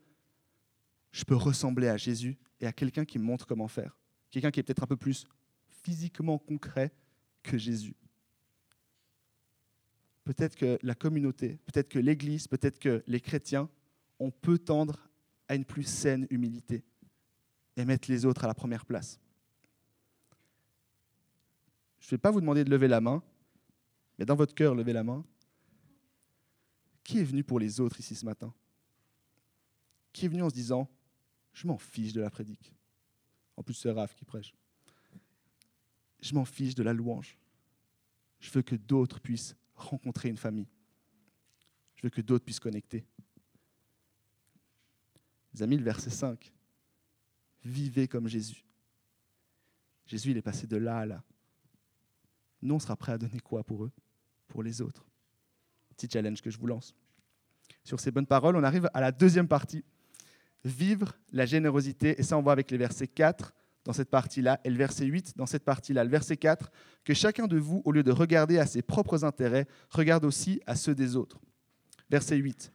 [1.11, 3.97] je peux ressembler à Jésus et à quelqu'un qui me montre comment faire.
[4.29, 5.25] Quelqu'un qui est peut-être un peu plus
[5.83, 6.91] physiquement concret
[7.43, 7.95] que Jésus.
[10.23, 13.69] Peut-être que la communauté, peut-être que l'Église, peut-être que les chrétiens,
[14.19, 15.04] on peut tendre
[15.47, 16.83] à une plus saine humilité
[17.77, 19.19] et mettre les autres à la première place.
[21.99, 23.23] Je ne vais pas vous demander de lever la main,
[24.17, 25.25] mais dans votre cœur, levez la main.
[27.03, 28.53] Qui est venu pour les autres ici ce matin?
[30.13, 30.89] Qui est venu en se disant,
[31.53, 32.73] je m'en fiche de la prédique?
[33.57, 34.53] En plus, c'est Raph qui prêche.
[36.21, 37.37] Je m'en fiche de la louange.
[38.39, 40.67] Je veux que d'autres puissent rencontrer une famille.
[41.95, 43.05] Je veux que d'autres puissent connecter.
[45.55, 46.51] Les amis, le verset 5.
[47.63, 48.65] Vivez comme Jésus.
[50.05, 51.23] Jésus, il est passé de là à là.
[52.61, 53.91] Nous, on sera prêt à donner quoi pour eux?
[54.49, 55.05] Pour les autres.
[55.95, 56.93] Petit challenge que je vous lance.
[57.85, 59.85] Sur ces bonnes paroles, on arrive à la deuxième partie.
[60.65, 62.19] Vivre la générosité.
[62.19, 63.53] Et ça, on voit avec les versets 4
[63.85, 66.03] dans cette partie-là et le verset 8 dans cette partie-là.
[66.03, 66.69] Le verset 4,
[67.05, 70.75] que chacun de vous, au lieu de regarder à ses propres intérêts, regarde aussi à
[70.75, 71.39] ceux des autres.
[72.09, 72.73] Verset 8.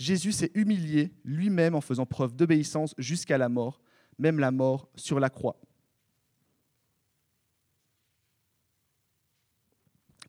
[0.00, 3.82] Jésus s'est humilié lui-même en faisant preuve d'obéissance jusqu'à la mort,
[4.18, 5.60] même la mort sur la croix.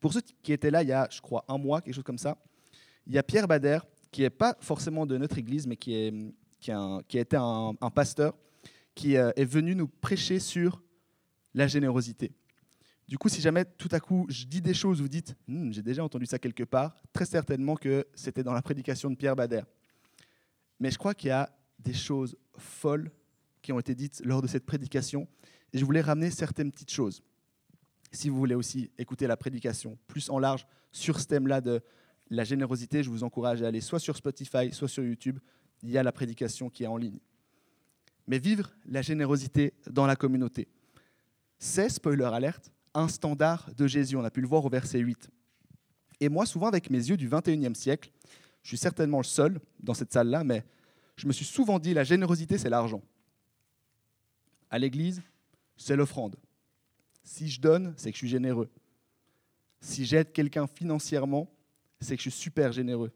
[0.02, 2.18] Pour ceux qui étaient là il y a, je crois, un mois, quelque chose comme
[2.18, 2.38] ça,
[3.08, 3.80] il y a Pierre Bader,
[4.12, 8.38] qui n'est pas forcément de notre église, mais qui, est, a été un, pasteur,
[8.94, 10.82] qui euh, est venu nous prêcher sur
[11.54, 12.34] la générosité.
[13.12, 15.82] Du coup, si jamais tout à coup je dis des choses, vous dites hm, j'ai
[15.82, 19.64] déjà entendu ça quelque part, très certainement que c'était dans la prédication de Pierre Bader.
[20.80, 23.12] Mais je crois qu'il y a des choses folles
[23.62, 25.28] qui ont été dites lors de cette prédication,
[25.74, 27.22] et je voulais ramener certaines petites choses.
[28.14, 31.82] Si vous voulez aussi écouter la prédication plus en large sur ce thème-là de
[32.30, 35.38] la générosité, je vous encourage à aller soit sur Spotify, soit sur YouTube.
[35.84, 37.20] Il y a la prédication qui est en ligne.
[38.26, 40.70] Mais vivre la générosité dans la communauté,
[41.60, 44.16] c'est, spoiler alerte, un standard de Jésus.
[44.16, 45.30] On a pu le voir au verset 8.
[46.20, 48.12] Et moi, souvent avec mes yeux du 21e siècle,
[48.64, 50.64] je suis certainement le seul dans cette salle-là, mais
[51.16, 53.02] je me suis souvent dit, la générosité, c'est l'argent.
[54.70, 55.22] À l'église,
[55.78, 56.36] c'est l'offrande.
[57.24, 58.70] Si je donne, c'est que je suis généreux.
[59.80, 61.52] Si j'aide quelqu'un financièrement,
[62.00, 63.12] c'est que je suis super généreux.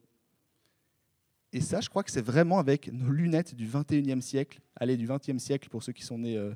[1.54, 5.08] Et ça, je crois que c'est vraiment avec nos lunettes du 21e siècle, allez, du
[5.08, 6.54] 20e siècle pour ceux qui sont nés euh,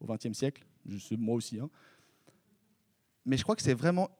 [0.00, 0.64] au 20e siècle,
[1.12, 1.58] moi aussi.
[1.58, 1.70] Hein.
[3.24, 4.10] Mais je crois que c'est vraiment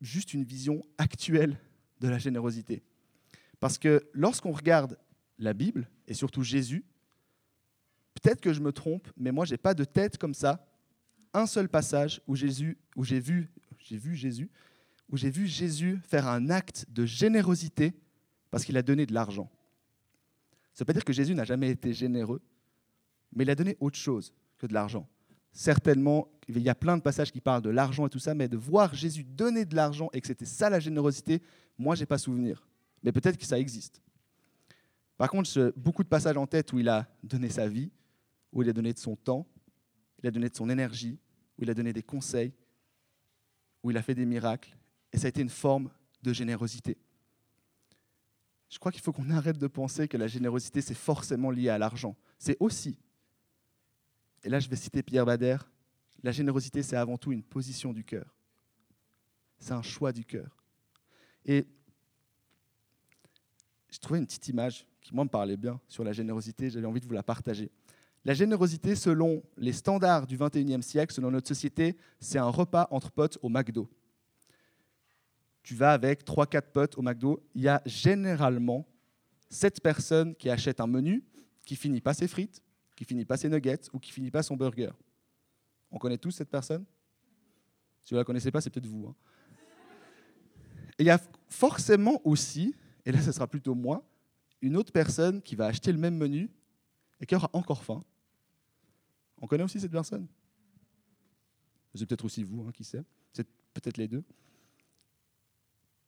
[0.00, 1.58] juste une vision actuelle
[2.00, 2.82] de la générosité.
[3.60, 4.98] Parce que lorsqu'on regarde
[5.38, 6.84] la Bible, et surtout Jésus,
[8.14, 10.66] peut-être que je me trompe, mais moi, je n'ai pas de tête comme ça,
[11.32, 14.50] un seul passage où, Jésus, où j'ai vu, j'ai vu Jésus,
[15.08, 17.94] où j'ai vu Jésus faire un acte de générosité
[18.50, 19.50] parce qu'il a donné de l'argent.
[20.72, 22.42] Ça ne veut pas dire que Jésus n'a jamais été généreux,
[23.34, 25.08] mais il a donné autre chose que de l'argent.
[25.56, 28.46] Certainement, il y a plein de passages qui parlent de l'argent et tout ça, mais
[28.46, 31.40] de voir Jésus donner de l'argent et que c'était ça la générosité,
[31.78, 32.68] moi, je n'ai pas souvenir.
[33.02, 34.02] Mais peut-être que ça existe.
[35.16, 37.90] Par contre, beaucoup de passages en tête où il a donné sa vie,
[38.52, 39.46] où il a donné de son temps,
[40.22, 41.18] il a donné de son énergie,
[41.56, 42.52] où il a donné des conseils,
[43.82, 44.76] où il a fait des miracles.
[45.10, 45.88] Et ça a été une forme
[46.22, 46.98] de générosité.
[48.68, 51.78] Je crois qu'il faut qu'on arrête de penser que la générosité, c'est forcément lié à
[51.78, 52.14] l'argent.
[52.38, 52.98] C'est aussi,
[54.46, 55.58] et là je vais citer Pierre Bader,
[56.22, 58.34] la générosité, c'est avant tout une position du cœur.
[59.58, 60.64] C'est un choix du cœur.
[61.44, 61.66] Et
[63.90, 66.70] j'ai trouvé une petite image qui, moi, me parlait bien sur la générosité.
[66.70, 67.70] J'avais envie de vous la partager.
[68.24, 73.10] La générosité, selon les standards du 21e siècle, selon notre société, c'est un repas entre
[73.10, 73.88] potes au McDo
[75.66, 78.86] tu vas avec 3-4 potes au McDo, il y a généralement
[79.50, 81.24] 7 personnes qui achètent un menu
[81.64, 82.62] qui finit pas ses frites,
[82.96, 84.90] qui finit pas ses nuggets ou qui finit pas son burger.
[85.90, 86.84] On connaît tous cette personne?
[88.02, 89.06] Si vous la connaissez pas, c'est peut-être vous.
[89.06, 89.14] Hein.
[90.98, 94.04] Et il y a forcément aussi, et là ce sera plutôt moi,
[94.62, 96.50] une autre personne qui va acheter le même menu
[97.20, 98.02] et qui aura encore faim.
[99.40, 100.26] On connaît aussi cette personne?
[101.94, 103.04] C'est peut-être aussi vous, hein, qui sait.
[103.32, 104.24] C'est peut-être les deux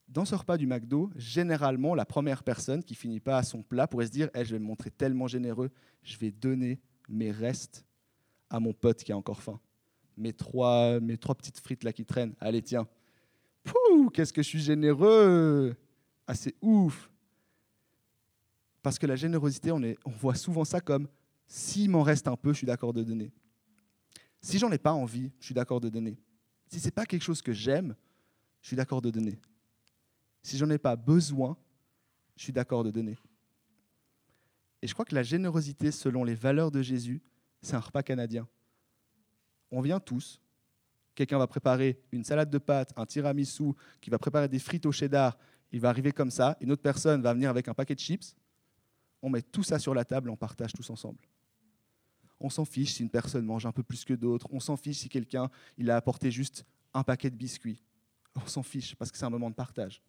[0.09, 3.87] dans ce repas du McDo, généralement, la première personne qui finit pas à son plat
[3.87, 5.69] pourrait se dire Je vais me montrer tellement généreux,
[6.01, 7.85] je vais donner mes restes
[8.49, 9.59] à mon pote qui a encore faim.
[10.17, 12.33] Mes trois, mes trois petites frites là qui traînent.
[12.39, 12.87] Allez, tiens.
[13.63, 15.75] Pouh, qu'est-ce que je suis généreux
[16.25, 17.09] Ah, c'est ouf
[18.81, 21.07] Parce que la générosité, on voit souvent ça comme
[21.47, 23.31] s'il m'en reste un peu, je suis d'accord de donner.
[24.41, 26.17] Si j'en ai pas envie, je suis d'accord de donner.
[26.67, 27.95] Si c'est pas quelque chose que j'aime,
[28.61, 29.39] je suis d'accord de donner.
[30.41, 31.57] Si j'en ai pas besoin,
[32.35, 33.17] je suis d'accord de donner.
[34.81, 37.21] Et je crois que la générosité, selon les valeurs de Jésus,
[37.61, 38.47] c'est un repas canadien.
[39.71, 40.39] On vient tous.
[41.15, 44.91] Quelqu'un va préparer une salade de pâtes, un tiramisu, qui va préparer des frites au
[44.91, 45.37] cheddar.
[45.71, 46.57] Il va arriver comme ça.
[46.61, 48.35] Une autre personne va venir avec un paquet de chips.
[49.21, 51.19] On met tout ça sur la table, on partage tous ensemble.
[52.39, 54.47] On s'en fiche si une personne mange un peu plus que d'autres.
[54.51, 57.83] On s'en fiche si quelqu'un il a apporté juste un paquet de biscuits.
[58.35, 60.01] On s'en fiche parce que c'est un moment de partage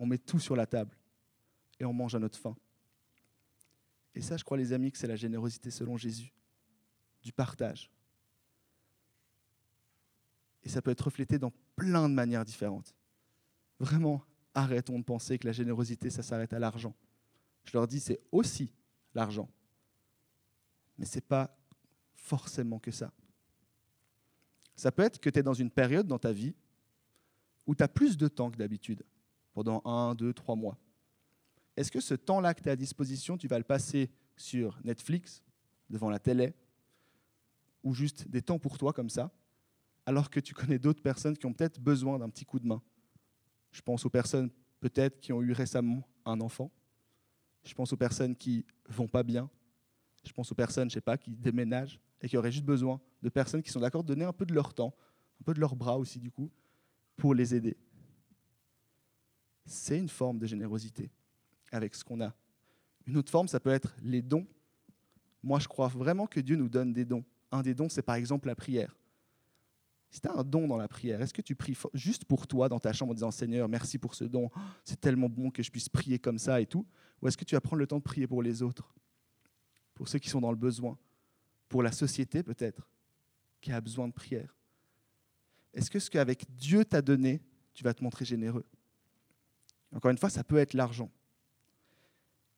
[0.00, 0.96] on met tout sur la table
[1.78, 2.56] et on mange à notre faim.
[4.14, 6.32] Et ça, je crois, les amis, que c'est la générosité selon Jésus,
[7.22, 7.90] du partage.
[10.64, 12.94] Et ça peut être reflété dans plein de manières différentes.
[13.78, 16.94] Vraiment, arrêtons de penser que la générosité, ça s'arrête à l'argent.
[17.64, 18.72] Je leur dis, c'est aussi
[19.14, 19.48] l'argent.
[20.98, 21.56] Mais ce n'est pas
[22.14, 23.12] forcément que ça.
[24.76, 26.54] Ça peut être que tu es dans une période dans ta vie
[27.66, 29.04] où tu as plus de temps que d'habitude
[29.52, 30.78] pendant un, deux, trois mois.
[31.76, 35.42] Est-ce que ce temps-là que tu as à disposition, tu vas le passer sur Netflix,
[35.88, 36.54] devant la télé,
[37.82, 39.32] ou juste des temps pour toi comme ça,
[40.06, 42.82] alors que tu connais d'autres personnes qui ont peut-être besoin d'un petit coup de main?
[43.72, 46.70] Je pense aux personnes peut-être qui ont eu récemment un enfant.
[47.64, 49.48] Je pense aux personnes qui vont pas bien.
[50.24, 53.28] Je pense aux personnes, je sais pas, qui déménagent et qui auraient juste besoin de
[53.28, 54.94] personnes qui sont d'accord de donner un peu de leur temps,
[55.40, 56.50] un peu de leurs bras aussi du coup,
[57.16, 57.76] pour les aider
[59.70, 61.10] c'est une forme de générosité
[61.72, 62.34] avec ce qu'on a.
[63.06, 64.46] Une autre forme, ça peut être les dons.
[65.42, 67.24] Moi, je crois vraiment que Dieu nous donne des dons.
[67.52, 68.96] Un des dons, c'est par exemple la prière.
[70.10, 72.68] Si tu as un don dans la prière, est-ce que tu pries juste pour toi
[72.68, 74.50] dans ta chambre en disant Seigneur, merci pour ce don,
[74.84, 76.84] c'est tellement bon que je puisse prier comme ça et tout
[77.22, 78.92] Ou est-ce que tu vas prendre le temps de prier pour les autres?
[79.94, 80.98] Pour ceux qui sont dans le besoin
[81.68, 82.88] Pour la société peut-être,
[83.60, 84.56] qui a besoin de prière
[85.72, 87.40] Est-ce que ce qu'avec Dieu t'a donné,
[87.72, 88.66] tu vas te montrer généreux?
[89.94, 91.10] Encore une fois, ça peut être l'argent.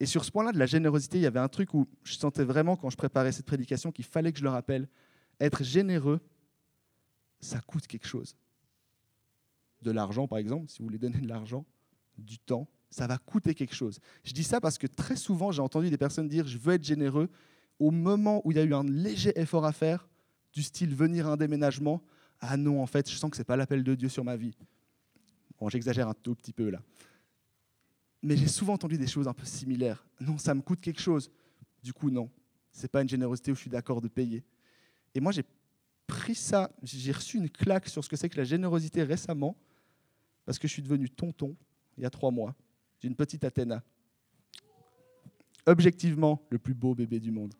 [0.00, 2.44] Et sur ce point-là de la générosité, il y avait un truc où je sentais
[2.44, 4.88] vraiment, quand je préparais cette prédication, qu'il fallait que je le rappelle.
[5.40, 6.20] Être généreux,
[7.40, 8.36] ça coûte quelque chose.
[9.80, 11.64] De l'argent, par exemple, si vous voulez donner de l'argent,
[12.18, 14.00] du temps, ça va coûter quelque chose.
[14.24, 16.84] Je dis ça parce que très souvent, j'ai entendu des personnes dire je veux être
[16.84, 17.30] généreux.
[17.78, 20.08] Au moment où il y a eu un léger effort à faire,
[20.52, 22.02] du style venir à un déménagement,
[22.40, 24.36] ah non, en fait, je sens que ce n'est pas l'appel de Dieu sur ma
[24.36, 24.56] vie.
[25.58, 26.82] Bon, j'exagère un tout petit peu là.
[28.22, 30.04] Mais j'ai souvent entendu des choses un peu similaires.
[30.20, 31.30] Non, ça me coûte quelque chose.
[31.82, 32.30] Du coup, non.
[32.70, 34.44] Ce n'est pas une générosité où je suis d'accord de payer.
[35.14, 35.44] Et moi, j'ai
[36.06, 39.56] pris ça, j'ai reçu une claque sur ce que c'est que la générosité récemment,
[40.44, 41.56] parce que je suis devenu tonton
[41.96, 42.54] il y a trois mois
[43.00, 43.82] d'une petite Athéna.
[45.66, 47.54] Objectivement, le plus beau bébé du monde.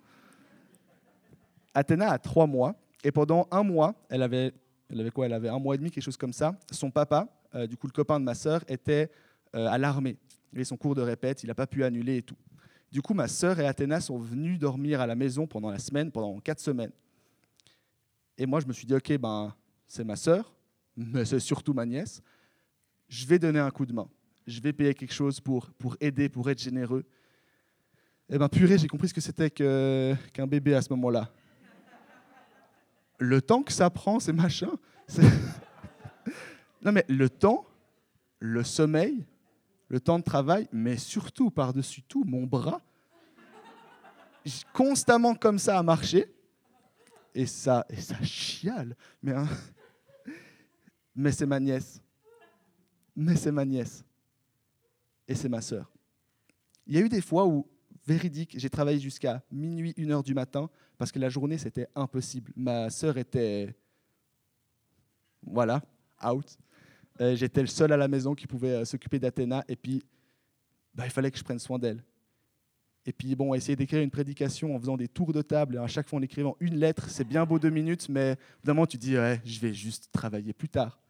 [1.75, 4.53] Athéna a trois mois, et pendant un mois, elle avait,
[4.91, 5.27] elle quoi?
[5.27, 6.59] Elle avait un mois et demi, quelque chose comme ça.
[6.71, 9.11] Son papa, euh, du coup le copain de ma sœur, était
[9.55, 10.17] euh, à l'armée.
[10.53, 12.37] Avait son cours de répète, il n'a pas pu annuler et tout.
[12.91, 16.11] Du coup, ma sœur et Athéna sont venus dormir à la maison pendant la semaine,
[16.11, 16.93] pendant quatre semaines.
[18.37, 19.55] Et moi, je me suis dit, ok, ben,
[19.87, 20.55] c'est ma sœur,
[20.97, 22.23] mais c'est surtout ma nièce.
[23.09, 24.09] Je vais donner un coup de main.
[24.47, 27.05] Je vais payer quelque chose pour, pour aider, pour être généreux.
[28.29, 31.31] Eh bien, purée, j'ai compris ce que c'était qu'un bébé à ce moment-là.
[33.19, 34.77] Le temps que ça prend, ces machins.
[36.83, 37.67] non, mais le temps,
[38.39, 39.25] le sommeil,
[39.93, 42.81] le temps de travail, mais surtout, par-dessus tout, mon bras,
[44.73, 46.35] constamment comme ça à marcher
[47.35, 48.97] et ça, et ça chiale.
[49.23, 49.47] Mais, hein,
[51.15, 52.01] mais c'est ma nièce.
[53.15, 54.03] Mais c'est ma nièce.
[55.29, 55.93] Et c'est ma sœur.
[56.87, 57.69] Il y a eu des fois où,
[58.07, 62.51] véridique, j'ai travaillé jusqu'à minuit, une heure du matin, parce que la journée, c'était impossible.
[62.57, 63.77] Ma sœur était,
[65.43, 65.83] voilà,
[66.25, 66.57] out.
[67.21, 70.03] Euh, j'étais le seul à la maison qui pouvait euh, s'occuper d'Athéna, et puis
[70.95, 72.03] bah, il fallait que je prenne soin d'elle.
[73.05, 76.09] Et puis, bon, essayer d'écrire une prédication en faisant des tours de table, à chaque
[76.09, 79.61] fois en écrivant une lettre, c'est bien beau deux minutes, mais évidemment, tu dis, je
[79.61, 81.03] vais juste travailler plus tard.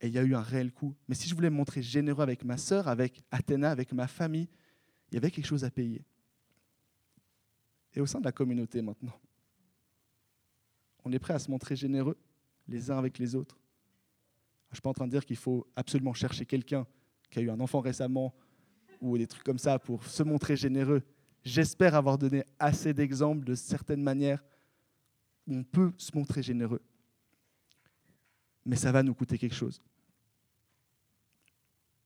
[0.00, 0.94] Et il y a eu un réel coup.
[1.08, 4.48] Mais si je voulais me montrer généreux avec ma sœur, avec Athéna, avec ma famille,
[5.10, 6.04] il y avait quelque chose à payer.
[7.94, 9.18] Et au sein de la communauté maintenant,
[11.04, 12.16] on est prêt à se montrer généreux
[12.68, 13.58] les uns avec les autres.
[14.70, 16.86] Je ne suis pas en train de dire qu'il faut absolument chercher quelqu'un
[17.28, 18.32] qui a eu un enfant récemment
[19.00, 21.02] ou des trucs comme ça pour se montrer généreux.
[21.42, 24.44] J'espère avoir donné assez d'exemples de certaines manières
[25.48, 26.82] où on peut se montrer généreux.
[28.64, 29.82] Mais ça va nous coûter quelque chose.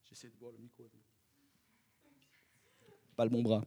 [0.05, 0.88] J'essaie de boire le micro.
[3.16, 3.64] Pas le bon bras.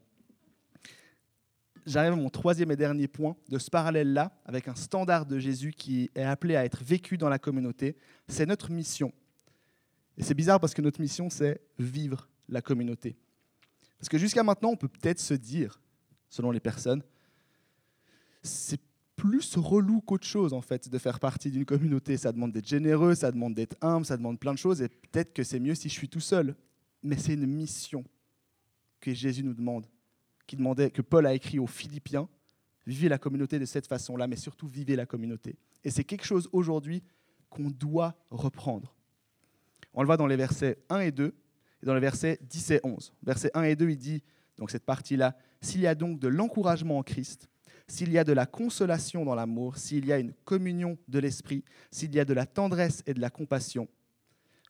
[1.88, 5.72] J'arrive à mon troisième et dernier point de ce parallèle-là, avec un standard de Jésus
[5.72, 7.96] qui est appelé à être vécu dans la communauté.
[8.28, 9.14] C'est notre mission.
[10.18, 13.16] Et c'est bizarre parce que notre mission, c'est vivre la communauté.
[13.98, 15.80] Parce que jusqu'à maintenant, on peut peut-être se dire,
[16.30, 17.02] selon les personnes,
[18.44, 18.82] c'est
[19.16, 22.18] plus relou qu'autre chose, en fait, de faire partie d'une communauté.
[22.18, 25.32] Ça demande d'être généreux, ça demande d'être humble, ça demande plein de choses, et peut-être
[25.32, 26.54] que c'est mieux si je suis tout seul.
[27.02, 28.04] Mais c'est une mission
[29.00, 29.88] que Jésus nous demande,
[30.48, 32.28] qui demandait, que Paul a écrit aux Philippiens,
[32.86, 35.58] vivez la communauté de cette façon-là, mais surtout vivez la communauté.
[35.84, 37.04] Et c'est quelque chose aujourd'hui
[37.50, 38.96] qu'on doit reprendre.
[39.94, 41.36] On le voit dans les versets 1 et 2,
[41.84, 43.14] et dans les versets 10 et 11.
[43.24, 44.24] Versets 1 et 2, il dit,
[44.58, 47.50] donc cette partie-là, s'il y a donc de l'encouragement en Christ,
[47.88, 51.64] s'il y a de la consolation dans l'amour, s'il y a une communion de l'esprit,
[51.92, 53.88] s'il y a de la tendresse et de la compassion,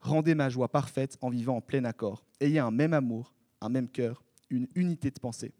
[0.01, 2.23] rendez ma joie parfaite en vivant en plein accord.
[2.39, 5.53] Ayez un même amour, un même cœur, une unité de pensée.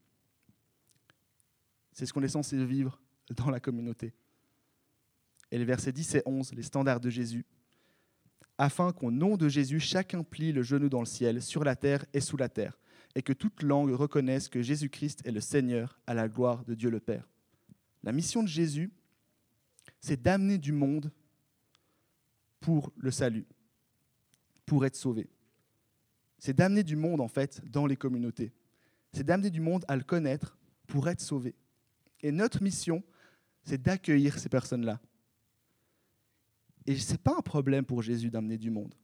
[1.98, 3.02] C'est ce qu'on est censé vivre
[3.36, 4.14] dans la communauté.
[5.50, 7.44] Et les versets 10 et 11, les standards de Jésus,
[8.60, 12.06] afin qu'au nom de Jésus, chacun plie le genou dans le ciel, sur la terre
[12.14, 12.78] et sous la terre,
[13.16, 16.92] et que toute langue reconnaisse que Jésus-Christ est le Seigneur à la gloire de Dieu
[16.92, 17.28] le Père.
[18.04, 18.92] La mission de Jésus,
[20.00, 21.12] c'est d'amener du monde
[22.60, 23.48] pour le salut,
[24.68, 25.32] pour être sauvé.
[26.38, 28.54] C'est d'amener du monde, en fait, dans les communautés.
[29.14, 31.56] C'est d'amener du monde à le connaître pour être sauvé.
[32.22, 33.04] Et notre mission,
[33.64, 35.00] c'est d'accueillir ces personnes-là,
[36.88, 38.96] et ce n'est pas un problème pour Jésus d'amener du monde.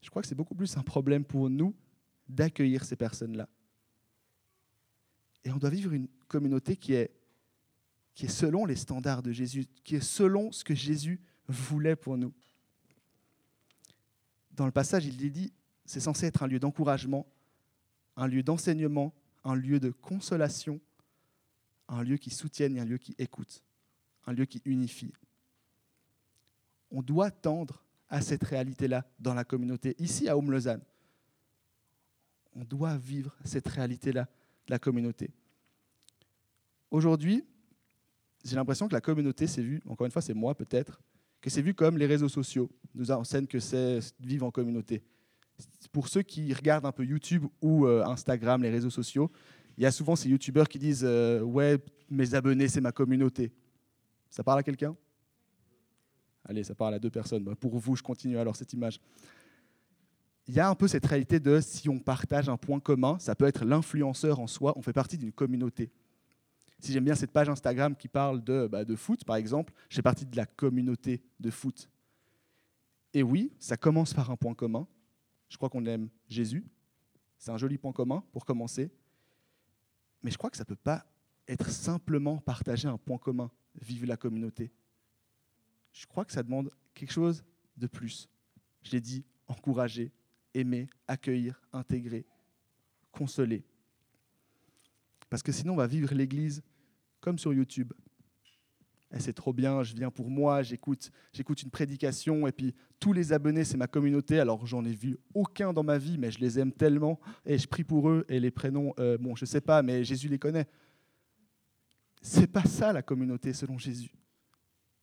[0.00, 1.74] Je crois que c'est beaucoup plus un problème pour nous
[2.28, 3.48] d'accueillir ces personnes-là.
[5.44, 7.10] Et on doit vivre une communauté qui est,
[8.14, 12.16] qui est selon les standards de Jésus, qui est selon ce que Jésus voulait pour
[12.16, 12.32] nous.
[14.52, 15.52] Dans le passage, il dit,
[15.84, 17.26] c'est censé être un lieu d'encouragement,
[18.16, 19.12] un lieu d'enseignement,
[19.42, 20.80] un lieu de consolation,
[21.96, 23.62] un lieu qui soutienne et un lieu qui écoute,
[24.26, 25.12] un lieu qui unifie
[26.92, 30.82] on doit tendre à cette réalité-là dans la communauté, ici à Lausanne.
[32.54, 34.28] On doit vivre cette réalité-là
[34.68, 35.30] la communauté.
[36.90, 37.44] Aujourd'hui,
[38.44, 41.00] j'ai l'impression que la communauté s'est vue, encore une fois, c'est moi peut-être,
[41.40, 45.02] que c'est vu comme les réseaux sociaux nous enseignent que c'est vivre en communauté.
[45.90, 49.30] Pour ceux qui regardent un peu YouTube ou euh, Instagram, les réseaux sociaux,
[49.76, 51.78] il y a souvent ces YouTubeurs qui disent euh, Ouais,
[52.10, 53.52] mes abonnés, c'est ma communauté.
[54.30, 54.96] Ça parle à quelqu'un?
[56.44, 57.44] Allez, ça parle à deux personnes.
[57.44, 59.00] Bah, pour vous, je continue alors cette image.
[60.48, 63.34] Il y a un peu cette réalité de si on partage un point commun, ça
[63.34, 65.90] peut être l'influenceur en soi, on fait partie d'une communauté.
[66.80, 69.94] Si j'aime bien cette page Instagram qui parle de, bah, de foot, par exemple, je
[69.94, 71.88] fais partie de la communauté de foot.
[73.14, 74.88] Et oui, ça commence par un point commun.
[75.48, 76.64] Je crois qu'on aime Jésus.
[77.38, 78.90] C'est un joli point commun pour commencer.
[80.22, 81.04] Mais je crois que ça ne peut pas
[81.48, 83.50] être simplement partager un point commun,
[83.80, 84.72] vivre la communauté.
[85.92, 87.44] Je crois que ça demande quelque chose
[87.76, 88.28] de plus.
[88.82, 90.12] Je l'ai dit, encourager,
[90.54, 92.24] aimer, accueillir, intégrer,
[93.10, 93.64] consoler.
[95.28, 96.62] Parce que sinon, on va vivre l'Église
[97.20, 97.92] comme sur YouTube.
[99.14, 103.12] Et c'est trop bien, je viens pour moi, j'écoute, j'écoute une prédication, et puis tous
[103.12, 104.40] les abonnés, c'est ma communauté.
[104.40, 107.68] Alors, j'en ai vu aucun dans ma vie, mais je les aime tellement, et je
[107.68, 110.38] prie pour eux, et les prénoms, euh, bon, je ne sais pas, mais Jésus les
[110.38, 110.66] connaît.
[112.22, 114.14] C'est pas ça la communauté selon Jésus.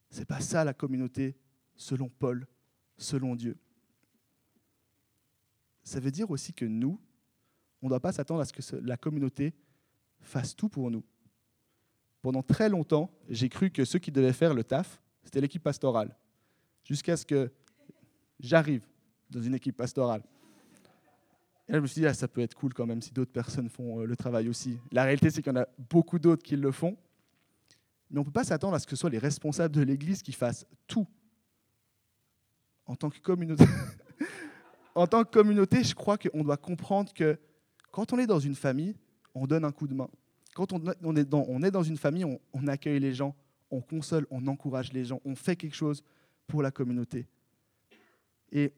[0.10, 1.38] C'est pas ça la communauté
[1.76, 2.48] selon Paul,
[2.98, 3.58] selon Dieu.
[5.84, 7.00] Ça veut dire aussi que nous,
[7.82, 9.54] on ne doit pas s'attendre à ce que la communauté
[10.22, 11.04] fasse tout pour nous.
[12.22, 16.16] Pendant très longtemps, j'ai cru que ceux qui devaient faire le taf, c'était l'équipe pastorale.
[16.84, 17.52] Jusqu'à ce que
[18.40, 18.86] j'arrive
[19.30, 20.24] dans une équipe pastorale.
[21.68, 23.32] Et là, je me suis dit, ah, ça peut être cool quand même si d'autres
[23.32, 24.80] personnes font euh, le travail aussi.
[24.92, 26.98] La réalité, c'est qu'il y en a beaucoup d'autres qui le font.
[28.10, 30.24] Mais on ne peut pas s'attendre à ce que ce soit les responsables de l'Église
[30.24, 31.08] qui fassent tout.
[32.88, 33.66] En tant que communauté,
[34.96, 37.38] en tant que communauté je crois qu'on doit comprendre que
[37.92, 38.96] quand on est dans une famille,
[39.36, 40.10] on donne un coup de main.
[40.54, 43.36] Quand on est dans, une famille, on, accueille les gens,
[43.70, 46.04] on console, on encourage les gens, on fait quelque chose
[46.48, 47.28] pour la communauté.
[48.52, 48.74] Et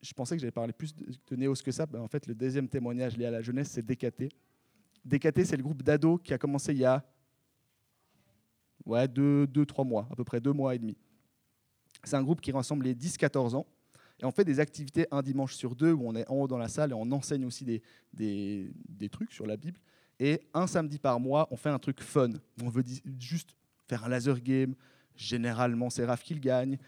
[0.00, 1.86] je pensais que j'allais parler plus de, Néos que ça.
[1.86, 4.32] Ben, en fait, le deuxième témoignage lié à la jeunesse, c'est DKT.
[5.04, 7.04] DKT, c'est le groupe d'ados qui a commencé il y a
[8.86, 10.96] ouais, deux, deux, trois mois, à peu près deux mois et demi.
[12.04, 13.66] C'est un groupe qui rassemble les 10-14 ans
[14.22, 16.58] et on fait des activités un dimanche sur deux où on est en haut dans
[16.58, 17.82] la salle et on enseigne aussi des,
[18.14, 19.80] des, trucs sur la Bible.
[20.20, 22.30] Et un samedi par mois, on fait un truc fun.
[22.62, 22.84] On veut
[23.18, 23.56] juste
[23.88, 24.76] faire un laser game.
[25.16, 26.78] Généralement, c'est Raph qui le gagne.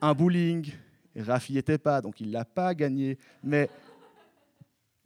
[0.00, 0.72] Un bowling.
[1.16, 3.18] Raph n'y était pas, donc il ne l'a pas gagné.
[3.42, 3.68] Mais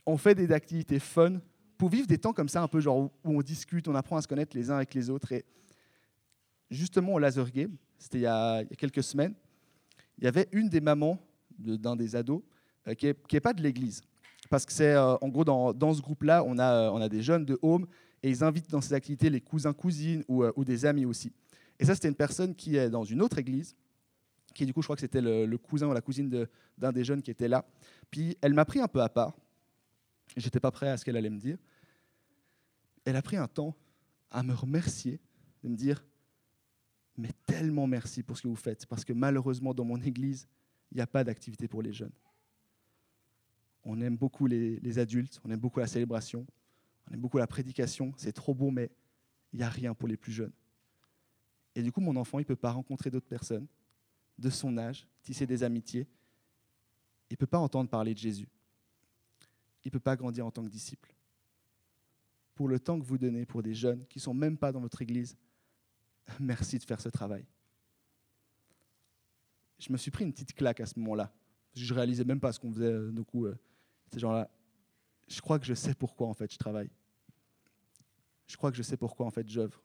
[0.05, 1.41] on fait des activités fun
[1.79, 4.23] pour vivre des temps comme ça, un peu genre où on discute, on apprend à
[4.23, 5.33] se connaître les uns avec les autres.
[5.33, 5.47] Et
[6.71, 9.35] justement, au laser game, c'était il, y a quelques semaines,
[10.19, 11.19] il y avait une des mamans
[11.59, 12.43] d'un des ados,
[12.89, 14.03] euh, qui n'est pas de l'église.
[14.51, 17.23] Parce que c'est, euh, en gros, dans, ce groupe-là, on a, euh, on a des
[17.23, 17.87] jeunes de home
[18.23, 21.33] et ils invitent dans ces activités les cousins, cousines ou, ou des amis aussi.
[21.79, 23.77] Et ça, c'était une personne qui est dans une autre église,
[24.55, 26.47] qui du coup, je crois que c'était le, cousin ou la cousine
[26.79, 27.65] d'un des jeunes qui était là.
[28.11, 29.37] Puis elle m'a pris un peu à part.
[30.37, 31.59] J'étais pas prêt à ce qu'elle allait me dire.
[33.05, 33.77] Elle a pris un temps
[34.31, 35.21] à me remercier,
[35.63, 36.05] de me dire,
[37.17, 40.49] mais tellement merci pour ce que vous faites, parce que malheureusement, dans mon église,
[40.91, 42.13] il n'y a pas d'activité pour les jeunes.
[43.85, 46.47] On aime beaucoup les, adultes, on aime beaucoup la célébration,
[47.09, 48.91] on aime beaucoup la prédication, c'est trop beau, mais
[49.53, 50.53] il n'y a rien pour les plus jeunes.
[51.75, 53.67] Et du coup, mon enfant, il ne peut pas rencontrer d'autres personnes
[54.39, 56.07] de son âge, tisser des amitiés.
[57.31, 58.49] Il ne peut pas entendre parler de Jésus.
[59.85, 61.15] Il ne peut pas grandir en tant que disciple.
[62.55, 64.81] Pour le temps que vous donnez pour des jeunes qui ne sont même pas dans
[64.81, 65.37] votre église,
[66.41, 67.45] merci de faire ce travail
[69.79, 71.33] je me suis pris une petite claque à ce moment-là.
[71.75, 72.87] Je réalisais même pas ce qu'on faisait.
[72.87, 73.59] Euh, du coup, euh,
[74.13, 74.51] ces gens-là,
[75.29, 76.91] je crois que je sais pourquoi en fait je travaille.
[78.47, 79.83] Je crois que je sais pourquoi en fait j'œuvre.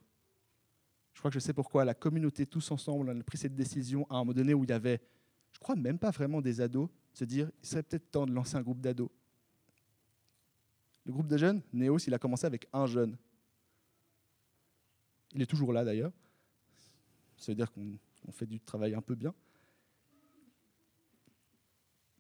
[1.13, 4.15] Je crois que je sais pourquoi la communauté, tous ensemble, a pris cette décision à
[4.15, 5.01] un moment donné où il y avait,
[5.51, 8.55] je crois même pas vraiment des ados, se dire, il serait peut-être temps de lancer
[8.55, 9.09] un groupe d'ados.
[11.05, 13.17] Le groupe de jeunes, Néos, il a commencé avec un jeune.
[15.33, 16.11] Il est toujours là d'ailleurs.
[17.37, 19.33] Ça veut dire qu'on fait du travail un peu bien.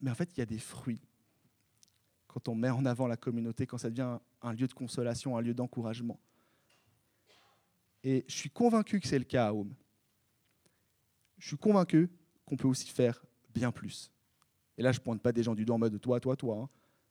[0.01, 1.01] Mais en fait, il y a des fruits.
[2.27, 5.41] Quand on met en avant la communauté, quand ça devient un lieu de consolation, un
[5.41, 6.19] lieu d'encouragement.
[8.03, 9.73] Et je suis convaincu que c'est le cas à Home.
[11.37, 12.09] Je suis convaincu
[12.45, 13.23] qu'on peut aussi faire
[13.53, 14.11] bien plus.
[14.77, 16.57] Et là, je ne pointe pas des gens du doigt en mode toi, toi, toi.
[16.63, 16.69] Hein.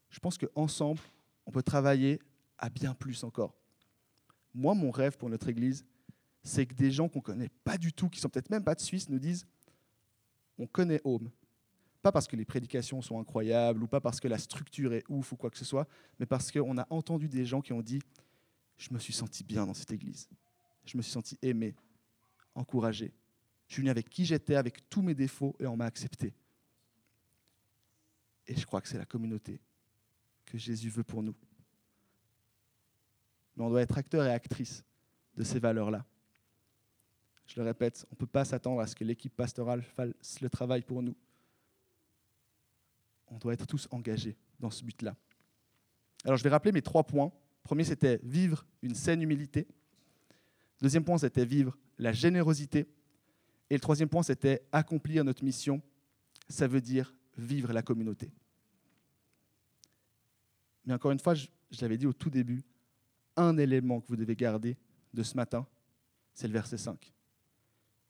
[0.09, 1.01] Je pense qu'ensemble,
[1.47, 2.21] on peut travailler
[2.59, 3.55] à bien plus encore.
[4.53, 5.85] Moi, mon rêve pour notre Église,
[6.43, 8.75] c'est que des gens qu'on ne connaît pas du tout, qui sont peut-être même pas
[8.75, 9.47] de Suisse, nous disent
[10.59, 11.31] on connaît Home,
[12.03, 15.33] pas parce que les prédications sont incroyables ou pas parce que la structure est ouf
[15.33, 15.87] ou quoi que ce soit,
[16.19, 18.01] mais parce qu'on a entendu des gens qui ont dit
[18.77, 20.29] Je me suis senti bien dans cette église.
[20.85, 21.75] Je me suis senti aimé,
[22.55, 23.13] encouragé.
[23.69, 26.35] Je suis venu avec qui j'étais, avec tous mes défauts, et on m'a accepté.
[28.47, 29.61] Et je crois que c'est la communauté
[30.47, 31.37] que Jésus veut pour nous.
[33.57, 34.83] Mais on doit être acteur et actrice
[35.37, 36.05] de ces valeurs-là.
[37.47, 40.49] Je le répète, on ne peut pas s'attendre à ce que l'équipe pastorale fasse le
[40.49, 41.15] travail pour nous.
[43.31, 45.17] On doit être tous engagés dans ce but-là.
[46.25, 47.33] Alors je vais rappeler mes trois points.
[47.63, 49.67] Premier, c'était vivre une saine humilité.
[50.81, 52.89] Deuxième point, c'était vivre la générosité.
[53.69, 55.81] Et le troisième point, c'était accomplir notre mission.
[56.49, 58.33] Ça veut dire vivre la communauté.
[60.85, 61.47] Mais encore une fois, je,
[61.81, 62.63] l'avais dit au tout début,
[63.37, 64.77] un élément que vous devez garder
[65.15, 65.67] de ce matin,
[66.35, 67.13] c'est le verset 5.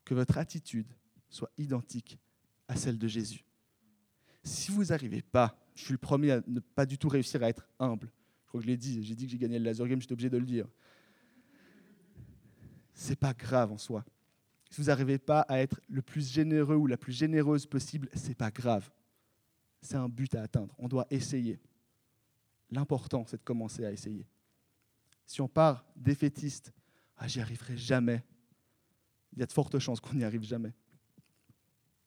[0.04, 0.92] Que votre attitude
[1.28, 2.18] soit identique
[2.68, 3.44] à celle de Jésus.
[4.42, 7.48] Si vous n'arrivez pas, je suis le premier à ne pas du tout réussir à
[7.48, 8.10] être humble.
[8.42, 10.12] Je crois que je l'ai dit, j'ai dit que j'ai gagné le laser game, j'étais
[10.12, 10.66] obligé de le dire.
[12.94, 14.04] C'est pas grave en soi.
[14.70, 18.34] Si vous n'arrivez pas à être le plus généreux ou la plus généreuse possible, c'est
[18.36, 18.90] pas grave.
[19.82, 20.74] C'est un but à atteindre.
[20.78, 21.58] On doit essayer.
[22.70, 24.26] L'important, c'est de commencer à essayer.
[25.26, 26.72] Si on part défaitiste,
[27.16, 28.22] ah, j'y arriverai jamais,
[29.32, 30.72] il y a de fortes chances qu'on n'y arrive jamais.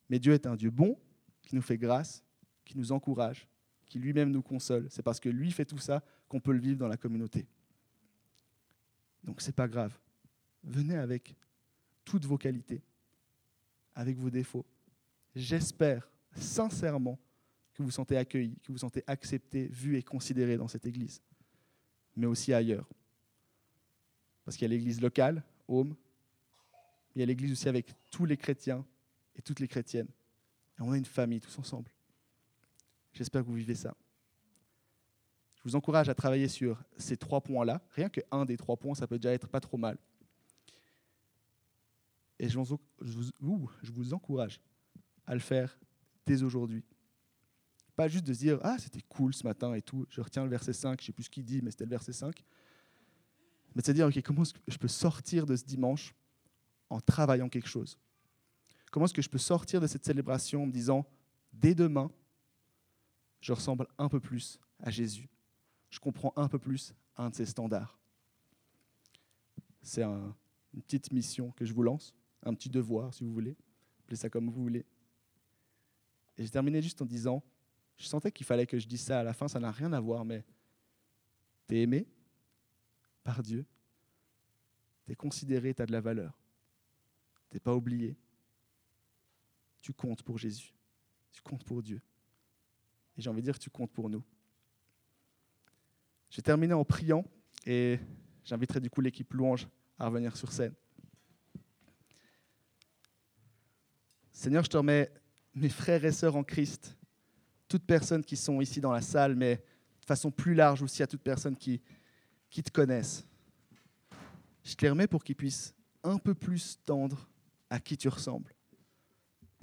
[0.10, 0.98] Mais Dieu est un Dieu bon,
[1.44, 2.24] qui nous fait grâce,
[2.66, 3.48] qui nous encourage,
[3.86, 4.88] qui lui-même nous console.
[4.90, 7.46] C'est parce que lui fait tout ça qu'on peut le vivre dans la communauté.
[9.24, 9.98] Donc c'est pas grave.
[10.64, 11.36] Venez avec
[12.04, 12.82] toutes vos qualités,
[13.96, 14.66] avec vos défauts.
[15.36, 17.20] J'espère sincèrement
[17.74, 20.86] que vous vous sentez accueilli, que vous vous sentez accepté, vu et considéré dans cette
[20.86, 21.22] église,
[22.16, 22.88] mais aussi ailleurs.
[24.46, 25.96] Parce qu'il y a l'église locale, Home,
[27.16, 28.86] il y a l'église aussi avec tous les chrétiens
[29.36, 30.10] et toutes les chrétiennes.
[30.78, 31.92] Et on a une famille tous ensemble.
[33.14, 33.96] J'espère que vous vivez ça.
[35.58, 37.82] Je vous encourage à travailler sur ces trois points-là.
[37.92, 39.98] Rien qu'un des trois points, ça peut déjà être pas trop mal.
[42.40, 44.60] Et je vous, je vous encourage
[45.26, 45.78] à le faire
[46.26, 46.84] dès aujourd'hui.
[47.96, 50.50] Pas juste de se dire Ah, c'était cool ce matin et tout, je retiens le
[50.50, 52.44] verset 5, je ne sais plus ce qu'il dit, mais c'était le verset 5.
[53.76, 56.14] Mais de se dire Ok, comment je peux sortir de ce dimanche
[56.90, 57.98] en travaillant quelque chose?
[58.94, 61.04] Comment est-ce que je peux sortir de cette célébration en me disant
[61.52, 62.12] Dès demain,
[63.42, 65.28] je ressemble un peu plus à Jésus.
[65.90, 67.98] Je comprends un peu plus un de ses standards.
[69.82, 72.14] C'est une petite mission que je vous lance,
[72.44, 73.58] un petit devoir, si vous voulez.
[74.04, 74.86] Appelez ça comme vous voulez.
[76.38, 77.42] Et j'ai terminé juste en disant
[77.98, 80.00] je sentais qu'il fallait que je dise ça à la fin, ça n'a rien à
[80.00, 80.46] voir, mais
[81.68, 82.06] tu es aimé
[83.24, 83.66] par Dieu,
[85.08, 86.40] tu es considéré, tu as de la valeur,
[87.50, 88.16] tu n'es pas oublié,
[89.84, 90.74] tu comptes pour Jésus,
[91.32, 92.02] tu comptes pour Dieu.
[93.16, 94.24] Et j'ai envie de dire tu comptes pour nous.
[96.32, 97.24] J'ai terminé en priant
[97.66, 98.00] et
[98.44, 99.68] j'inviterai du coup l'équipe louange
[100.00, 100.74] à revenir sur scène.
[104.32, 105.12] Seigneur, je te remets
[105.54, 106.98] mes frères et sœurs en Christ
[107.68, 111.08] toutes personnes qui sont ici dans la salle, mais de façon plus large aussi à
[111.08, 111.82] toutes personnes qui,
[112.50, 113.26] qui te connaissent.
[114.64, 117.28] Je te les remets pour qu'ils puissent un peu plus tendre
[117.70, 118.54] à qui tu ressembles,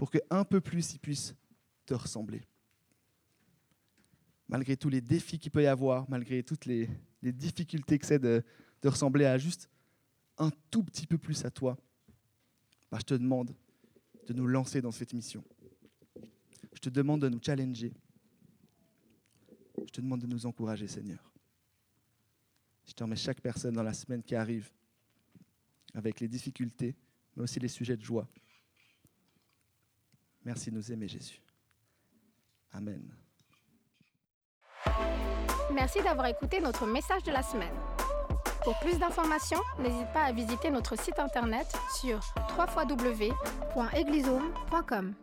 [0.00, 1.34] pour qu'un peu plus ils puissent
[1.84, 2.40] te ressembler.
[4.48, 6.88] Malgré tous les défis qu'il peut y avoir, malgré toutes les,
[7.22, 8.42] difficultés que c'est de,
[8.80, 9.68] de, ressembler à juste
[10.38, 11.76] un tout petit peu plus à toi,
[12.90, 13.54] bah, je te demande
[14.26, 15.44] de nous lancer dans cette mission.
[16.72, 17.92] Je te demande de nous challenger.
[19.84, 21.30] Je te demande de nous encourager, Seigneur.
[22.86, 24.70] Je te remets chaque personne dans la semaine qui arrive,
[25.92, 26.96] avec les difficultés,
[27.36, 28.26] mais aussi les sujets de joie.
[30.44, 31.40] Merci de nous aimer, Jésus.
[32.72, 33.02] Amen.
[35.72, 37.72] Merci d'avoir écouté notre message de la semaine.
[38.64, 41.66] Pour plus d'informations, n'hésite pas à visiter notre site internet
[42.00, 42.20] sur
[42.58, 45.14] www.eglisome.com.